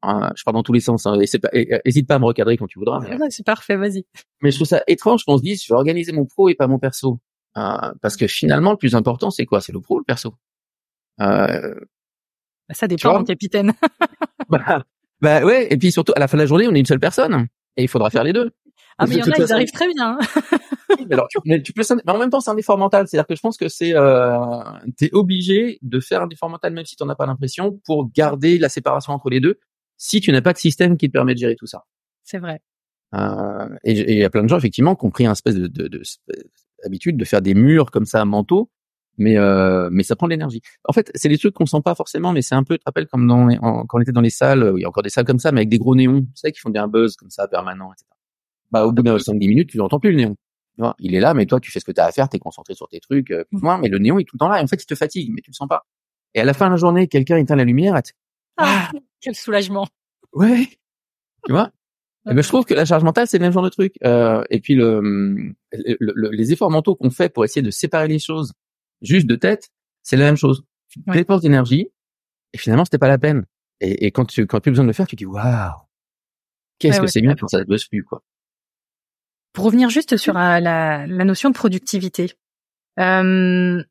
Hein, 0.04 0.32
je 0.36 0.44
pars 0.44 0.54
dans 0.54 0.64
tous 0.64 0.74
les 0.74 0.82
sens. 0.82 1.06
Hein, 1.06 1.18
et 1.20 1.40
pas, 1.40 1.50
hésite 1.86 2.08
pas 2.08 2.16
à 2.16 2.20
me 2.20 2.26
recadrer 2.26 2.58
quand 2.58 2.68
tu 2.68 2.78
voudras. 2.78 3.00
Mais... 3.00 3.18
c'est 3.30 3.46
parfait, 3.46 3.78
vas-y. 3.78 4.06
Mais 4.42 4.52
je 4.52 4.58
trouve 4.58 4.68
ça 4.68 4.84
étrange 4.88 5.24
qu'on 5.24 5.38
se 5.38 5.44
dise, 5.44 5.64
je 5.64 5.74
vais 5.74 5.78
organiser 5.78 6.12
mon 6.12 6.26
pro 6.26 6.50
et 6.50 6.56
pas 6.56 6.68
mon 6.68 6.78
perso. 6.78 7.20
Euh, 7.56 7.94
parce 8.02 8.18
que 8.18 8.28
finalement, 8.28 8.72
le 8.72 8.78
plus 8.78 8.96
important, 8.96 9.30
c'est 9.32 9.46
quoi? 9.46 9.62
C'est 9.62 9.72
le 9.72 9.80
pro 9.80 9.96
ou 9.96 10.00
le 10.00 10.04
perso? 10.04 10.36
Euh... 11.22 11.76
Bah, 12.68 12.76
ça 12.76 12.88
dépend, 12.88 13.20
mon 13.20 13.26
capitaine. 13.26 13.74
bah, 14.50 14.84
bah 15.22 15.44
ouais. 15.44 15.68
Et 15.72 15.78
puis 15.78 15.92
surtout, 15.92 16.14
à 16.16 16.20
la 16.20 16.28
fin 16.28 16.38
de 16.38 16.44
la 16.44 16.48
journée, 16.48 16.68
on 16.68 16.74
est 16.74 16.80
une 16.80 16.86
seule 16.86 17.00
personne, 17.00 17.48
et 17.78 17.84
il 17.84 17.88
faudra 17.88 18.10
faire 18.10 18.24
les 18.24 18.34
deux. 18.34 18.52
Ah 18.98 19.08
mais 19.08 19.16
il 19.16 19.18
y 19.20 19.24
en 19.24 19.32
a, 19.32 19.36
ils 19.38 19.54
arrivent 19.54 19.72
très 19.72 19.88
bien. 19.88 20.20
mais 21.08 21.14
alors, 21.14 21.28
tu, 21.28 21.40
tu 21.64 21.74
peux, 21.74 21.82
mais 22.06 22.12
en 22.12 22.20
même 22.20 22.30
temps, 22.30 22.42
c'est 22.42 22.52
un 22.52 22.58
effort 22.58 22.78
mental. 22.78 23.08
C'est-à-dire 23.08 23.26
que 23.26 23.36
je 23.36 23.42
pense 23.42 23.58
que 23.58 23.68
c'est, 23.68 23.96
euh, 23.96 24.62
t'es 24.98 25.10
obligé 25.14 25.80
de 25.82 26.00
faire 26.00 26.22
un 26.22 26.30
effort 26.30 26.50
mental 26.50 26.74
même 26.74 26.86
si 26.86 26.96
tu 26.96 27.04
n'en 27.04 27.10
as 27.10 27.16
pas 27.16 27.26
l'impression 27.26 27.80
pour 27.86 28.12
garder 28.12 28.60
la 28.60 28.70
séparation 28.70 29.14
entre 29.14 29.30
les 29.30 29.40
deux. 29.40 29.60
Si 29.98 30.22
tu 30.22 30.32
n'as 30.32 30.42
pas 30.42 30.54
de 30.54 30.58
système 30.60 30.98
qui 30.98 31.08
te 31.08 31.14
permet 31.14 31.34
de 31.34 31.40
gérer 31.40 31.56
tout 31.56 31.66
ça. 31.66 31.86
C'est 32.24 32.38
vrai. 32.38 32.62
Euh, 33.16 33.70
et 33.84 34.14
il 34.14 34.18
y 34.18 34.24
a 34.24 34.30
plein 34.30 34.44
de 34.44 34.50
gens 34.50 34.58
effectivement 34.58 34.96
qui 34.96 35.06
ont 35.06 35.12
pris 35.12 35.26
un 35.26 35.34
espèce 35.34 35.56
de, 35.56 35.68
de, 35.68 35.88
de, 35.88 36.02
habitude 36.84 37.18
de 37.18 37.26
faire 37.26 37.42
des 37.42 37.54
murs 37.54 37.92
comme 37.92 38.06
ça 38.06 38.26
mentaux, 38.26 38.70
mais 39.18 39.38
euh, 39.38 39.90
mais 39.92 40.04
ça 40.04 40.16
prend 40.16 40.28
de 40.28 40.32
l'énergie. 40.32 40.62
En 40.86 40.94
fait, 40.94 41.12
c'est 41.16 41.30
des 41.30 41.38
trucs 41.38 41.54
qu'on 41.54 41.66
sent 41.66 41.82
pas 41.84 41.96
forcément, 41.96 42.32
mais 42.32 42.42
c'est 42.42 42.56
un 42.56 42.64
peu, 42.64 42.76
tu 42.76 42.80
te 42.80 42.86
rappelles 42.86 43.08
comme 43.08 43.28
dans 43.28 43.48
quand 43.88 43.98
on 44.00 44.02
était 44.02 44.12
dans 44.12 44.22
les 44.22 44.30
salles, 44.30 44.74
il 44.78 44.82
y 44.82 44.86
a 44.86 44.90
encore 44.90 45.04
des 45.04 45.10
salles 45.10 45.26
comme 45.26 45.40
ça, 45.40 45.52
mais 45.52 45.60
avec 45.62 45.70
des 45.70 45.78
gros 45.78 45.96
néons, 45.96 46.22
tu 46.22 46.28
sais, 46.36 46.52
qui 46.52 46.60
font 46.60 46.70
bien 46.70 46.88
buzz 46.88 47.16
comme 47.16 47.30
ça 47.30 47.48
permanent, 47.48 47.92
etc 47.94 48.06
bah, 48.72 48.88
au 48.88 48.92
bout 48.92 49.04
d'un 49.04 49.18
5-10 49.18 49.38
minutes, 49.48 49.70
tu 49.70 49.78
n'entends 49.78 50.00
plus 50.00 50.10
le 50.10 50.18
néon. 50.18 50.36
Tu 50.76 50.82
vois, 50.82 50.96
il 50.98 51.14
est 51.14 51.20
là, 51.20 51.36
mais 51.36 51.46
toi, 51.46 51.60
tu 51.60 51.70
fais 51.70 51.80
ce 51.80 51.86
que 51.86 51.92
tu 51.92 52.02
as 52.02 52.06
à 52.06 52.12
faire, 52.12 52.28
tu 52.28 52.38
es 52.38 52.40
concentré 52.40 52.74
sur 52.74 52.88
tes 52.88 53.00
trucs. 53.00 53.30
Euh, 53.30 53.44
Mm. 53.52 53.78
mais 53.84 53.88
le 53.88 54.00
néon 54.00 54.18
est 54.18 54.24
tout 54.24 54.36
le 54.36 54.40
temps 54.40 54.48
là. 54.48 54.60
Et 54.60 54.64
en 54.64 54.68
fait, 54.68 54.82
il 54.82 54.88
te 54.88 54.96
fatigue, 54.96 55.30
mais 55.32 55.42
tu 55.42 55.52
le 55.52 55.54
sens 55.54 55.68
pas. 55.68 55.86
Et 56.34 56.40
à 56.42 56.44
la 56.44 56.56
fin 56.56 56.66
de 56.66 56.72
la 56.72 56.78
journée, 56.78 57.08
quelqu'un 57.08 57.38
éteint 57.38 57.56
la 57.56 57.66
lumière. 57.66 57.96
et 57.98 58.02
tu- 58.02 58.14
Ah, 58.58 58.90
quel 59.22 59.36
soulagement. 59.36 59.86
Ouais. 60.34 60.68
Tu 61.46 61.52
vois? 61.52 61.70
Eh 62.28 62.34
ben, 62.34 62.42
je 62.42 62.48
trouve 62.48 62.66
que 62.66 62.74
la 62.74 62.86
charge 62.86 63.04
mentale, 63.04 63.28
c'est 63.28 63.38
le 63.38 63.44
même 63.44 63.54
genre 63.54 63.62
de 63.62 63.70
truc. 63.70 63.94
Euh, 64.04 64.44
et 64.50 64.60
puis 64.60 64.74
le, 64.74 65.02
le- 65.72 65.98
le- 66.00 66.30
les 66.32 66.52
efforts 66.52 66.72
mentaux 66.72 66.96
qu'on 66.96 67.12
fait 67.12 67.30
pour 67.30 67.46
essayer 67.46 67.62
de 67.62 67.70
séparer 67.70 68.08
les 68.08 68.18
choses 68.18 68.54
juste 69.04 69.28
de 69.28 69.36
tête, 69.36 69.70
c'est 70.02 70.18
la 70.18 70.26
même 70.26 70.38
chose. 70.38 70.64
Tu 70.90 71.00
Ouais. 71.08 71.16
dépenses 71.18 71.42
d'énergie 71.42 71.88
et 72.54 72.58
finalement, 72.58 72.86
c'était 72.86 72.98
pas 73.00 73.08
la 73.08 73.18
peine. 73.18 73.46
Et, 73.80 74.06
et 74.06 74.12
quand 74.12 74.26
tu 74.26 74.46
quand 74.48 74.58
as 74.58 74.62
plus 74.62 74.72
besoin 74.72 74.86
de 74.86 74.90
le 74.90 74.94
faire, 74.94 75.08
tu 75.08 75.16
dis 75.16 75.26
waouh, 75.26 75.72
qu'est-ce 76.80 76.94
Ouais, 76.94 77.00
que 77.00 77.06
ouais, 77.06 77.12
c'est 77.12 77.22
bien 77.22 77.36
quand 77.36 77.48
ça 77.48 77.60
ne 77.60 77.64
bosse 77.66 77.86
plus 77.86 78.04
quoi. 78.04 78.24
Pour 79.54 79.66
revenir 79.66 79.90
juste 79.90 80.18
sur 80.18 80.36
euh, 80.38 80.60
la, 80.60 81.06
la 81.06 81.24
notion 81.26 81.50
de 81.50 81.56
productivité, 81.56 82.32
euh, 83.00 83.84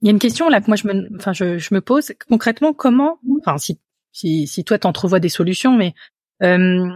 il 0.00 0.06
y 0.06 0.08
a 0.08 0.12
une 0.12 0.18
question 0.18 0.48
là 0.48 0.60
que 0.60 0.66
moi 0.68 0.76
je 0.76 0.86
me, 0.86 1.08
enfin 1.16 1.32
je, 1.32 1.58
je 1.58 1.74
me 1.74 1.80
pose 1.80 2.12
concrètement 2.28 2.72
comment, 2.72 3.18
enfin 3.40 3.58
si 3.58 3.80
si, 4.12 4.46
si 4.46 4.64
toi 4.64 4.78
t'entrevois 4.78 5.20
des 5.20 5.28
solutions, 5.28 5.76
mais 5.76 5.94
euh, 6.42 6.88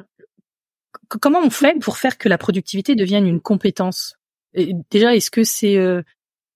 comment 1.21 1.41
on 1.41 1.51
fait 1.51 1.79
pour 1.81 1.99
faire 1.99 2.19
que 2.19 2.29
la 2.29 2.39
productivité 2.39 2.95
devienne 2.95 3.27
une 3.27 3.41
compétence? 3.41 4.17
Et 4.55 4.75
Déjà, 4.91 5.15
est-ce 5.15 5.31
que 5.31 5.45
c'est, 5.45 5.77
euh, 5.77 6.03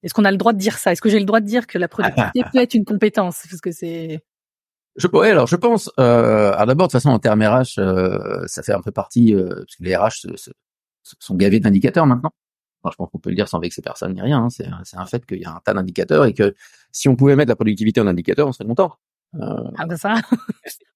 est-ce 0.07 0.15
qu'on 0.15 0.25
a 0.25 0.31
le 0.31 0.37
droit 0.39 0.53
de 0.55 0.59
dire 0.59 0.79
ça? 0.79 0.93
Est-ce 0.93 1.03
que 1.03 1.09
j'ai 1.11 1.19
le 1.19 1.25
droit 1.27 1.41
de 1.41 1.47
dire 1.47 1.67
que 1.67 1.77
la 1.79 1.89
productivité 1.89 2.43
peut 2.53 2.59
être 2.61 2.75
une 2.75 2.85
compétence? 2.85 3.43
Parce 3.51 3.61
que 3.61 3.73
c'est, 3.73 4.23
Je, 4.97 5.09
ouais, 5.09 5.31
alors 5.31 5.47
je 5.47 5.57
pense, 5.57 5.91
euh, 6.01 6.53
alors 6.55 6.67
d'abord 6.67 6.87
de 6.87 6.93
toute 6.93 7.01
façon 7.03 7.11
en 7.11 7.19
termes 7.19 7.43
RH, 7.43 7.79
euh, 7.79 8.47
ça 8.47 8.63
fait 8.63 8.73
un 8.73 8.81
peu 8.81 8.93
partie, 8.93 9.35
euh, 9.35 9.49
parce 9.57 9.77
que 9.77 9.83
les 9.85 9.95
RH 9.97 10.21
se- 10.21 10.37
se- 10.37 10.51
sont 11.19 11.35
gavés 11.35 11.61
d'indicateurs 11.61 12.07
maintenant. 12.07 12.31
Enfin, 12.83 12.93
je 12.93 12.97
pense 12.97 13.11
qu'on 13.11 13.19
peut 13.19 13.31
le 13.31 13.37
dire 13.37 13.49
sans 13.49 13.59
vexer 13.59 13.83
personne 13.83 14.15
ni 14.15 14.23
rien. 14.23 14.45
hein. 14.45 14.51
C'est 14.51 14.67
un- 14.67 14.81
c'est 14.85 14.97
un 14.97 15.07
fait 15.07 15.27
qu'il 15.27 15.39
y 15.41 15.45
a 15.45 15.51
un 15.51 15.61
tas 15.65 15.75
d'indicateurs 15.75 16.25
et 16.25 16.33
que 16.35 16.55
si 16.93 17.09
on 17.09 17.17
pouvait 17.17 17.35
mettre 17.37 17.49
la 17.51 17.57
productivité 17.57 18.01
en 18.01 18.07
indicateur, 18.07 18.47
on 18.47 18.53
serait 18.53 18.65
content. 18.67 18.95
Euh, 19.35 19.41
ah 19.77 19.87
ben 19.87 19.97
ça, 19.97 20.15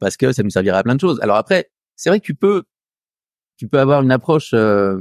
parce 0.00 0.16
que 0.16 0.32
ça 0.32 0.42
nous 0.42 0.50
servirait 0.50 0.78
à 0.78 0.82
plein 0.82 0.94
de 0.96 1.00
choses. 1.00 1.20
Alors 1.20 1.36
après, 1.36 1.70
c'est 1.96 2.10
vrai 2.10 2.20
que 2.20 2.24
tu 2.26 2.34
peux, 2.34 2.64
tu 3.56 3.68
peux 3.68 3.78
avoir 3.78 4.02
une 4.02 4.10
approche 4.10 4.50
euh, 4.54 4.98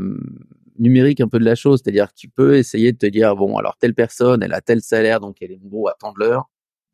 numérique 0.80 1.22
un 1.22 1.27
peu 1.27 1.39
de 1.39 1.46
la 1.46 1.56
chose, 1.56 1.82
c'est-à-dire 1.84 2.08
que 2.10 2.15
tu 2.15 2.30
peux 2.30 2.56
essayer 2.56 2.92
de 2.92 2.98
te 2.98 3.06
dire 3.06 3.36
bon, 3.36 3.58
alors 3.58 3.77
telle 3.77 3.94
personne, 3.94 4.44
elle 4.44 4.53
a 4.53 4.62
tel 4.62 4.82
salaire, 4.82 5.20
donc 5.20 5.38
elle 5.42 5.51
est 5.51 5.60
en 5.63 5.68
gros 5.68 5.88
à 5.88 5.96
tant 6.00 6.12
de 6.13 6.20
l'heure. 6.20 6.50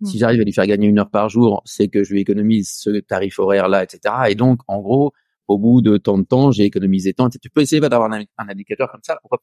Si 0.05 0.15
Mm. 0.15 0.19
j'arrive 0.19 0.41
à 0.41 0.43
lui 0.45 0.53
faire 0.53 0.65
gagner 0.67 0.88
une 0.88 0.98
heure 1.00 1.09
par 1.09 1.27
jour, 1.29 1.62
c'est 1.65 1.89
que 1.89 2.03
je 2.03 2.13
lui 2.13 2.21
économise 2.21 2.71
ce 2.74 3.00
tarif 3.01 3.38
horaire 3.39 3.67
là, 3.67 3.83
etc. 3.83 4.15
Et 4.29 4.36
donc, 4.36 4.62
en 4.67 4.79
gros, 4.79 5.12
au 5.50 5.57
bout 5.57 5.81
de 5.81 5.98
tant 5.98 6.17
de 6.17 6.24
temps, 6.24 6.51
j'ai 6.51 6.63
économisé 6.63 7.13
tant. 7.13 7.27
Tu 7.29 7.50
peux 7.50 7.62
essayer 7.62 7.81
d'avoir 7.81 8.09
un, 8.12 8.21
un 8.38 8.50
indicateur 8.50 8.89
comme 8.91 9.01
ça. 9.03 9.17
Pourquoi 9.21 9.39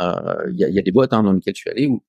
Euh, 0.00 0.46
Il 0.52 0.58
y, 0.58 0.64
a, 0.64 0.68
il 0.68 0.74
y 0.74 0.78
a 0.78 0.82
des 0.82 0.92
boîtes 0.92 1.12
hein, 1.12 1.22
dans 1.22 1.32
lesquelles 1.32 1.54
je 1.56 1.60
suis 1.60 1.70
allé 1.70 1.86
où 1.86 2.02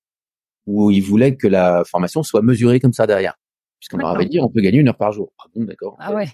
où 0.68 0.92
ils 0.92 1.02
voulaient 1.02 1.36
que 1.36 1.48
la 1.48 1.84
formation 1.84 2.22
soit 2.22 2.44
mesurée 2.44 2.80
comme 2.80 2.94
ça 2.94 3.08
derrière, 3.08 3.36
puisqu'on 3.80 3.98
leur 3.98 4.10
avait 4.10 4.26
dit 4.28 4.40
on 4.40 4.50
peut 4.50 4.62
gagner 4.62 4.78
une 4.80 4.88
heure 4.88 4.98
par 4.98 5.12
jour. 5.12 5.34
Ah 5.40 5.48
bon, 5.56 5.64
d'accord. 5.64 5.96
ah 6.00 6.14
ouais, 6.14 6.28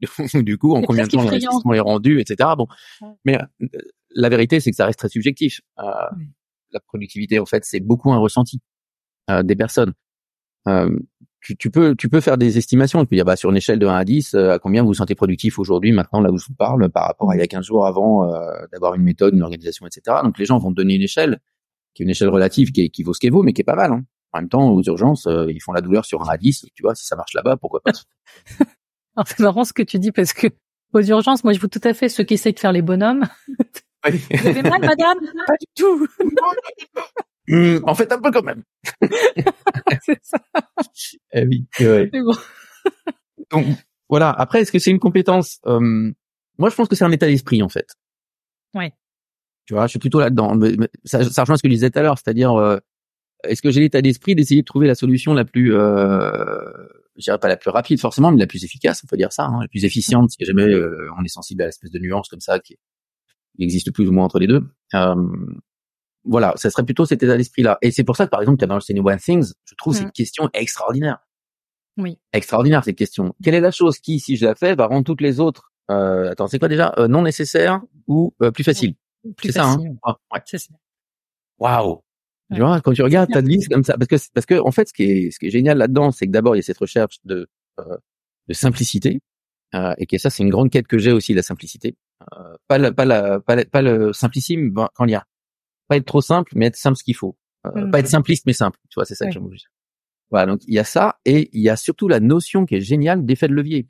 du 0.42 0.58
coup, 0.58 0.74
en 0.74 0.82
combien 0.82 1.04
de 1.04 1.08
temps 1.10 1.22
l'investissement 1.24 1.72
est 1.72 1.80
rendu, 1.80 2.20
etc. 2.20 2.50
Bon, 2.58 2.66
mais 3.24 3.38
euh, 3.40 3.66
la 4.14 4.28
vérité, 4.28 4.60
c'est 4.60 4.70
que 4.70 4.76
ça 4.76 4.86
reste 4.86 4.98
très 4.98 5.08
subjectif. 5.08 5.60
Euh, 5.78 5.84
Oui. 6.16 6.26
La 6.72 6.80
productivité, 6.80 7.38
en 7.38 7.44
fait, 7.46 7.64
c'est 7.66 7.80
beaucoup 7.80 8.12
un 8.12 8.18
ressenti 8.18 8.60
euh, 9.30 9.42
des 9.42 9.56
personnes. 9.56 9.92
Euh, 10.68 10.96
tu, 11.40 11.56
tu 11.56 11.70
peux, 11.70 11.94
tu 11.96 12.08
peux 12.08 12.20
faire 12.20 12.38
des 12.38 12.56
estimations. 12.56 13.00
Tu 13.00 13.08
peux 13.08 13.16
dire, 13.16 13.24
bah, 13.24 13.36
sur 13.36 13.50
une 13.50 13.56
échelle 13.56 13.78
de 13.78 13.86
1 13.86 13.94
à 13.94 14.04
10, 14.04 14.34
euh, 14.34 14.52
à 14.52 14.58
combien 14.58 14.80
vous 14.82 14.88
vous 14.88 14.94
sentez 14.94 15.14
productif 15.14 15.58
aujourd'hui, 15.58 15.92
maintenant, 15.92 16.20
là 16.20 16.30
où 16.30 16.38
je 16.38 16.46
vous 16.46 16.54
parle, 16.54 16.88
par 16.90 17.06
rapport 17.08 17.30
à 17.30 17.36
il 17.36 17.40
y 17.40 17.42
a 17.42 17.46
15 17.46 17.64
jours 17.66 17.86
avant 17.86 18.32
euh, 18.32 18.40
d'avoir 18.72 18.94
une 18.94 19.02
méthode, 19.02 19.34
une 19.34 19.42
organisation, 19.42 19.86
etc. 19.86 20.18
Donc, 20.24 20.38
les 20.38 20.44
gens 20.46 20.56
vont 20.58 20.70
te 20.70 20.76
donner 20.76 20.94
une 20.94 21.02
échelle 21.02 21.40
qui 21.94 22.02
est 22.02 22.04
une 22.04 22.10
échelle 22.10 22.28
relative 22.30 22.70
qui, 22.72 22.82
est- 22.82 22.88
qui 22.88 23.02
vaut 23.02 23.12
ce 23.12 23.20
qu'elle 23.20 23.32
vaut, 23.32 23.42
mais 23.42 23.52
qui 23.52 23.60
est 23.60 23.64
pas 23.64 23.74
mal. 23.76 23.92
Hein. 23.92 24.02
En 24.32 24.38
même 24.40 24.48
temps, 24.48 24.70
aux 24.70 24.82
urgences, 24.82 25.26
euh, 25.26 25.52
ils 25.52 25.60
font 25.60 25.72
la 25.72 25.82
douleur 25.82 26.06
sur 26.06 26.22
1 26.22 26.32
à 26.32 26.38
10. 26.38 26.64
Tu 26.74 26.82
vois, 26.82 26.94
si 26.94 27.04
ça 27.04 27.16
marche 27.16 27.34
là-bas, 27.34 27.56
pourquoi 27.58 27.80
pas? 27.82 27.92
C'est 29.26 29.40
marrant 29.40 29.64
ce 29.64 29.74
que 29.74 29.82
tu 29.82 29.98
dis 29.98 30.10
parce 30.12 30.32
que 30.32 30.46
aux 30.94 31.02
urgences, 31.02 31.44
moi 31.44 31.52
je 31.52 31.60
vois 31.60 31.68
tout 31.68 31.80
à 31.84 31.92
fait 31.92 32.08
ceux 32.08 32.24
qui 32.24 32.32
essayent 32.34 32.54
de 32.54 32.58
faire 32.60 32.72
les 32.72 32.80
bonhommes. 32.82 33.24
Vous 34.10 34.46
avez 34.48 34.62
mal, 34.62 34.80
madame? 34.80 35.18
Pas 35.46 35.54
du 35.60 35.66
tout. 35.76 36.08
Hum, 37.48 37.80
en 37.86 37.94
fait, 37.94 38.10
un 38.12 38.20
peu 38.20 38.30
quand 38.30 38.42
même. 38.42 38.62
c'est 40.04 40.18
ça. 40.22 40.38
Eh 41.32 41.46
oui, 41.46 41.66
bon. 42.12 42.32
Donc 43.50 43.66
voilà. 44.08 44.30
Après, 44.30 44.60
est-ce 44.62 44.72
que 44.72 44.78
c'est 44.78 44.90
une 44.90 44.98
compétence 44.98 45.58
Euh, 45.66 46.10
Moi, 46.58 46.70
je 46.70 46.74
pense 46.74 46.88
que 46.88 46.96
c'est 46.96 47.04
un 47.04 47.12
état 47.12 47.26
d'esprit 47.26 47.62
en 47.62 47.68
fait. 47.68 47.86
Ouais. 48.74 48.92
Tu 49.66 49.74
vois, 49.74 49.86
je 49.86 49.90
suis 49.90 49.98
plutôt 49.98 50.20
là-dedans. 50.20 50.54
Mais- 50.54 50.74
mais 50.78 50.88
Ça, 51.04 51.22
ça 51.24 51.42
rejoint 51.42 51.56
ce 51.56 51.62
que 51.62 51.68
je 51.68 51.74
disais 51.74 51.90
tout 51.90 51.98
à 51.98 52.02
l'heure, 52.02 52.18
c'est-à-dire, 52.18 52.52
euh, 52.54 52.78
est-ce 53.44 53.62
que 53.62 53.70
j'ai 53.70 53.80
l'état 53.80 54.02
d'esprit 54.02 54.34
d'essayer 54.34 54.62
de 54.62 54.66
trouver 54.66 54.86
la 54.86 54.94
solution 54.94 55.34
la 55.34 55.44
plus, 55.44 55.74
euh, 55.74 56.60
je 57.16 57.22
dirais 57.24 57.38
pas 57.38 57.48
la 57.48 57.56
plus 57.56 57.70
rapide 57.70 58.00
forcément, 58.00 58.30
mais 58.32 58.38
la 58.38 58.46
plus 58.46 58.64
efficace, 58.64 59.02
on 59.04 59.06
peut 59.06 59.16
dire 59.16 59.32
ça, 59.32 59.44
hein, 59.44 59.58
la 59.60 59.68
plus 59.68 59.84
efficiente, 59.84 60.30
si 60.30 60.44
jamais 60.44 60.64
euh, 60.64 61.08
on 61.18 61.24
est 61.24 61.28
sensible 61.28 61.62
à 61.62 61.66
l'espèce 61.66 61.90
de 61.90 61.98
nuance 61.98 62.28
comme 62.28 62.40
ça 62.40 62.58
qui 62.60 62.76
qui 63.56 63.64
existe 63.64 63.92
plus 63.92 64.08
ou 64.08 64.12
moins 64.12 64.24
entre 64.24 64.38
les 64.38 64.46
deux. 64.46 64.64
Euh, 64.94 65.14
voilà, 66.24 66.52
ça 66.56 66.70
serait 66.70 66.84
plutôt 66.84 67.04
cet 67.04 67.22
état 67.22 67.36
d'esprit-là. 67.36 67.78
Et 67.82 67.90
c'est 67.90 68.04
pour 68.04 68.16
ça 68.16 68.26
que, 68.26 68.30
par 68.30 68.40
exemple, 68.40 68.56
qu'il 68.58 68.62
y 68.66 68.70
a 68.70 68.74
dans 68.74 68.78
le 68.78 69.12
One 69.12 69.18
Things, 69.18 69.52
je 69.64 69.74
trouve 69.76 69.94
Mm. 69.94 69.98
cette 69.98 70.12
question 70.12 70.50
extraordinaire. 70.54 71.18
Oui. 71.98 72.18
Extraordinaire, 72.32 72.84
cette 72.84 72.96
question. 72.96 73.34
Quelle 73.42 73.54
est 73.54 73.60
la 73.60 73.70
chose 73.70 73.98
qui, 73.98 74.20
si 74.20 74.36
je 74.36 74.46
la 74.46 74.54
fais, 74.54 74.74
va 74.74 74.86
rendre 74.86 75.04
toutes 75.04 75.20
les 75.20 75.40
autres, 75.40 75.72
euh, 75.90 76.30
attends, 76.30 76.46
c'est 76.46 76.58
quoi 76.58 76.68
déjà, 76.68 76.94
euh, 76.98 77.08
non 77.08 77.22
nécessaires 77.22 77.82
ou 78.06 78.34
euh, 78.42 78.50
plus 78.50 78.64
facile 78.64 78.94
Plus 79.36 79.48
C'est 79.48 79.58
ça, 79.58 79.66
hein? 79.66 79.78
Ah, 80.02 80.16
ouais. 80.32 80.40
C'est 80.46 80.58
ça. 80.58 80.72
Waouh. 81.58 82.00
Tu 82.54 82.60
vois, 82.60 82.80
quand 82.80 82.92
tu 82.92 83.02
regardes 83.02 83.30
C'est 83.32 83.40
ta 83.40 83.40
liste 83.40 83.72
comme 83.72 83.82
ça, 83.82 83.96
parce 83.96 84.08
que 84.08 84.16
parce 84.34 84.46
que 84.46 84.60
en 84.60 84.70
fait, 84.72 84.88
ce 84.88 84.92
qui 84.92 85.04
est 85.04 85.30
ce 85.30 85.38
qui 85.38 85.46
est 85.46 85.50
génial 85.50 85.78
là-dedans, 85.78 86.10
c'est 86.12 86.26
que 86.26 86.32
d'abord 86.32 86.54
il 86.54 86.58
y 86.58 86.60
a 86.60 86.62
cette 86.62 86.78
recherche 86.78 87.18
de 87.24 87.48
euh, 87.80 87.96
de 88.48 88.52
simplicité, 88.52 89.20
euh, 89.74 89.94
et 89.96 90.04
que 90.06 90.18
ça 90.18 90.28
c'est 90.28 90.42
une 90.42 90.50
grande 90.50 90.68
quête 90.70 90.86
que 90.86 90.98
j'ai 90.98 91.12
aussi 91.12 91.32
la 91.32 91.42
simplicité, 91.42 91.96
pas 92.68 92.78
la, 92.78 92.92
pas 92.92 93.04
la, 93.04 93.40
pas 93.40 93.56
la- 93.56 93.64
pas 93.64 93.82
le 93.82 94.12
simplissime 94.12 94.70
ben, 94.70 94.88
quand 94.94 95.04
il 95.06 95.10
y 95.12 95.14
a 95.14 95.24
pas 95.88 95.96
être 95.96 96.06
trop 96.06 96.20
simple, 96.20 96.52
mais 96.56 96.66
être 96.66 96.76
simple 96.76 96.96
ce 96.96 97.04
qu'il 97.04 97.16
faut, 97.16 97.36
Euh, 97.66 97.86
Mm. 97.86 97.90
pas 97.92 98.00
être 98.00 98.08
simpliste 98.08 98.44
mais 98.46 98.52
simple, 98.52 98.78
tu 98.88 98.94
vois, 98.96 99.04
c'est 99.04 99.14
ça 99.14 99.26
Oui. 99.26 99.30
que 99.32 99.34
j'aime. 99.40 99.48
Voilà, 100.30 100.46
donc 100.46 100.62
il 100.66 100.74
y 100.74 100.78
a 100.78 100.84
ça 100.84 101.20
et 101.24 101.48
il 101.52 101.60
y 101.62 101.68
a 101.68 101.76
surtout 101.76 102.08
la 102.08 102.18
notion 102.20 102.64
qui 102.66 102.74
est 102.76 102.80
géniale 102.80 103.24
d'effet 103.24 103.46
de 103.48 103.52
levier. 103.54 103.86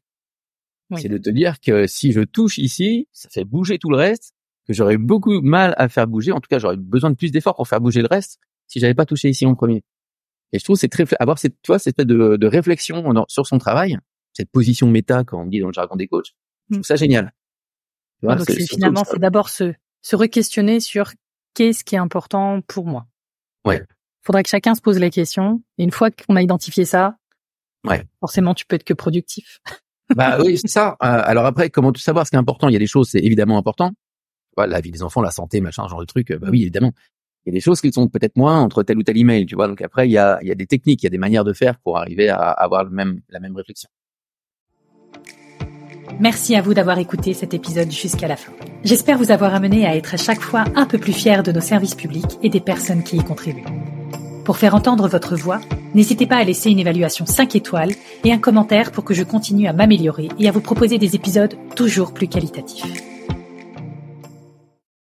Oui. 0.91 1.01
C'est 1.01 1.09
de 1.09 1.17
te 1.19 1.31
dire 1.31 1.59
que 1.61 1.87
si 1.87 2.13
je 2.13 2.21
touche 2.21 2.59
ici, 2.59 3.09
ça 3.13 3.29
fait 3.31 3.45
bouger 3.45 3.79
tout 3.79 3.89
le 3.91 3.97
reste, 3.97 4.35
que 4.67 4.73
j'aurais 4.75 4.99
beaucoup 4.99 5.41
de 5.41 5.47
mal 5.47 5.75
à 5.79 5.89
faire 5.89 6.07
bouger. 6.07 6.33
En 6.33 6.41
tout 6.41 6.49
cas, 6.49 6.59
j'aurais 6.59 6.77
besoin 6.77 7.11
de 7.11 7.17
plus 7.17 7.31
d'efforts 7.33 7.57
pour 7.57 7.67
faire 7.67 7.81
bouger 7.81 8.03
le 8.03 8.09
reste 8.09 8.39
si 8.67 8.79
j'avais 8.81 8.95
pas 8.95 9.07
touché 9.07 9.29
ici 9.31 9.47
en 9.47 9.55
premier. 9.55 9.85
Et 10.53 10.59
je 10.59 10.65
trouve 10.65 10.77
c'est 10.77 10.89
très 10.89 11.05
avoir 11.19 11.39
cette, 11.39 11.55
tu 11.63 11.69
vois, 11.69 11.79
cette 11.79 11.99
espèce 11.99 12.07
de, 12.07 12.37
de 12.37 12.47
réflexion 12.47 13.03
sur 13.29 13.47
son 13.47 13.57
travail, 13.59 13.97
cette 14.35 14.51
position 14.51 14.87
méta, 14.89 15.25
comme 15.25 15.41
on 15.41 15.47
dit 15.47 15.61
dans 15.61 15.69
le 15.69 15.73
jargon 15.73 15.97
des 15.97 16.09
coachs. 16.09 16.33
Je 16.69 16.75
trouve 16.77 16.85
ça 16.85 16.97
génial. 16.97 17.33
Tu 18.23 18.27
vois, 18.27 18.37
Donc 18.37 18.47
c'est 18.47 18.55
surtout 18.61 18.75
finalement, 18.77 19.03
c'est 19.05 19.19
d'abord 19.19 19.49
se, 19.49 19.75
se 20.01 20.15
re-questionner 20.17 20.79
sur 20.81 21.11
qu'est-ce 21.55 21.83
qui 21.83 21.97
est 21.97 21.99
important 21.99 22.61
pour 22.69 22.87
moi. 22.87 23.07
Ouais. 23.67 23.83
Faudrait 24.23 24.45
que 24.45 24.49
chacun 24.49 24.75
se 24.77 24.81
pose 24.81 24.99
la 25.01 25.11
question. 25.11 25.61
Et 25.77 25.83
une 25.85 25.91
fois 25.91 26.11
qu'on 26.13 26.37
a 26.37 26.43
identifié 26.43 26.85
ça, 26.85 27.17
Ouais. 27.85 28.05
forcément, 28.21 28.55
tu 28.55 28.65
peux 28.65 28.77
être 28.77 28.85
que 28.85 28.95
productif. 28.95 29.61
Bah 30.15 30.39
oui, 30.41 30.59
c'est 30.59 30.69
ça. 30.69 30.91
Euh, 31.03 31.23
alors 31.25 31.47
après, 31.47 31.71
comment 31.71 31.91
tout 31.91 32.01
savoir 32.01 32.27
ce 32.27 32.31
qui 32.31 32.37
est 32.37 32.39
important? 32.39 32.69
Il 32.69 32.73
y 32.75 32.77
a 32.77 32.79
des 32.79 32.87
choses, 32.87 33.09
c'est 33.11 33.21
évidemment 33.21 33.57
important. 33.57 33.93
Voilà, 34.57 34.73
la 34.75 34.81
vie 34.83 34.91
des 34.91 35.03
enfants, 35.03 35.23
la 35.23 35.31
santé, 35.31 35.63
machin, 35.63 35.89
genre 35.89 36.01
de 36.01 36.05
trucs. 36.05 36.31
euh, 36.33 36.39
Bah 36.39 36.49
oui, 36.51 36.61
évidemment. 36.63 36.93
Il 37.47 37.51
y 37.51 37.53
a 37.53 37.55
des 37.57 37.61
choses 37.63 37.81
qui 37.81 37.91
sont 37.93 38.09
peut-être 38.09 38.37
moins 38.37 38.61
entre 38.61 38.83
tel 38.83 38.99
ou 38.99 39.03
tel 39.03 39.17
email, 39.17 39.47
tu 39.47 39.55
vois. 39.55 39.69
Donc 39.69 39.81
après, 39.81 40.07
il 40.07 40.13
y 40.13 40.19
a, 40.19 40.39
il 40.43 40.49
y 40.49 40.53
a 40.53 40.55
des 40.55 40.67
techniques, 40.67 41.03
il 41.03 41.07
y 41.07 41.09
a 41.09 41.11
des 41.11 41.17
manières 41.19 41.45
de 41.45 41.55
faire 41.55 41.79
pour 41.81 41.97
arriver 41.99 42.29
à 42.29 42.37
avoir 42.51 42.85
le 42.85 42.91
même, 42.91 43.21
la 43.31 43.41
même 43.41 43.57
réflexion. 43.57 43.89
Merci 46.21 46.55
à 46.57 46.63
vous 46.63 46.75
d'avoir 46.75 46.99
écouté 46.99 47.35
cet 47.35 47.55
épisode 47.55 47.91
jusqu'à 47.91 48.29
la 48.29 48.37
fin. 48.37 48.53
J'espère 48.85 49.19
vous 49.19 49.31
avoir 49.31 49.55
amené 49.55 49.87
à 49.87 49.97
être 49.97 50.15
à 50.15 50.17
chaque 50.17 50.41
fois 50.41 50.65
un 50.75 50.87
peu 50.87 50.99
plus 50.99 51.13
fier 51.13 51.43
de 51.43 51.53
nos 51.53 51.61
services 51.61 51.95
publics 51.95 52.39
et 52.43 52.49
des 52.49 52.61
personnes 52.61 53.03
qui 53.03 53.17
y 53.17 53.25
contribuent. 53.25 53.65
Pour 54.45 54.57
faire 54.57 54.75
entendre 54.75 55.09
votre 55.09 55.37
voix, 55.37 55.61
n'hésitez 55.95 56.27
pas 56.27 56.37
à 56.37 56.45
laisser 56.45 56.71
une 56.71 56.81
évaluation 56.81 57.27
5 57.27 57.55
étoiles 57.55 57.93
et 58.25 58.33
un 58.33 58.39
commentaire 58.39 58.91
pour 58.91 59.05
que 59.05 59.15
je 59.15 59.23
continue 59.23 59.69
à 59.69 59.73
m'améliorer 59.73 60.29
et 60.39 60.49
à 60.49 60.53
vous 60.53 60.61
proposer 60.61 60.99
des 60.99 61.15
épisodes 61.15 61.55
toujours 61.77 62.13
plus 62.13 62.29
qualitatifs. 62.29 63.12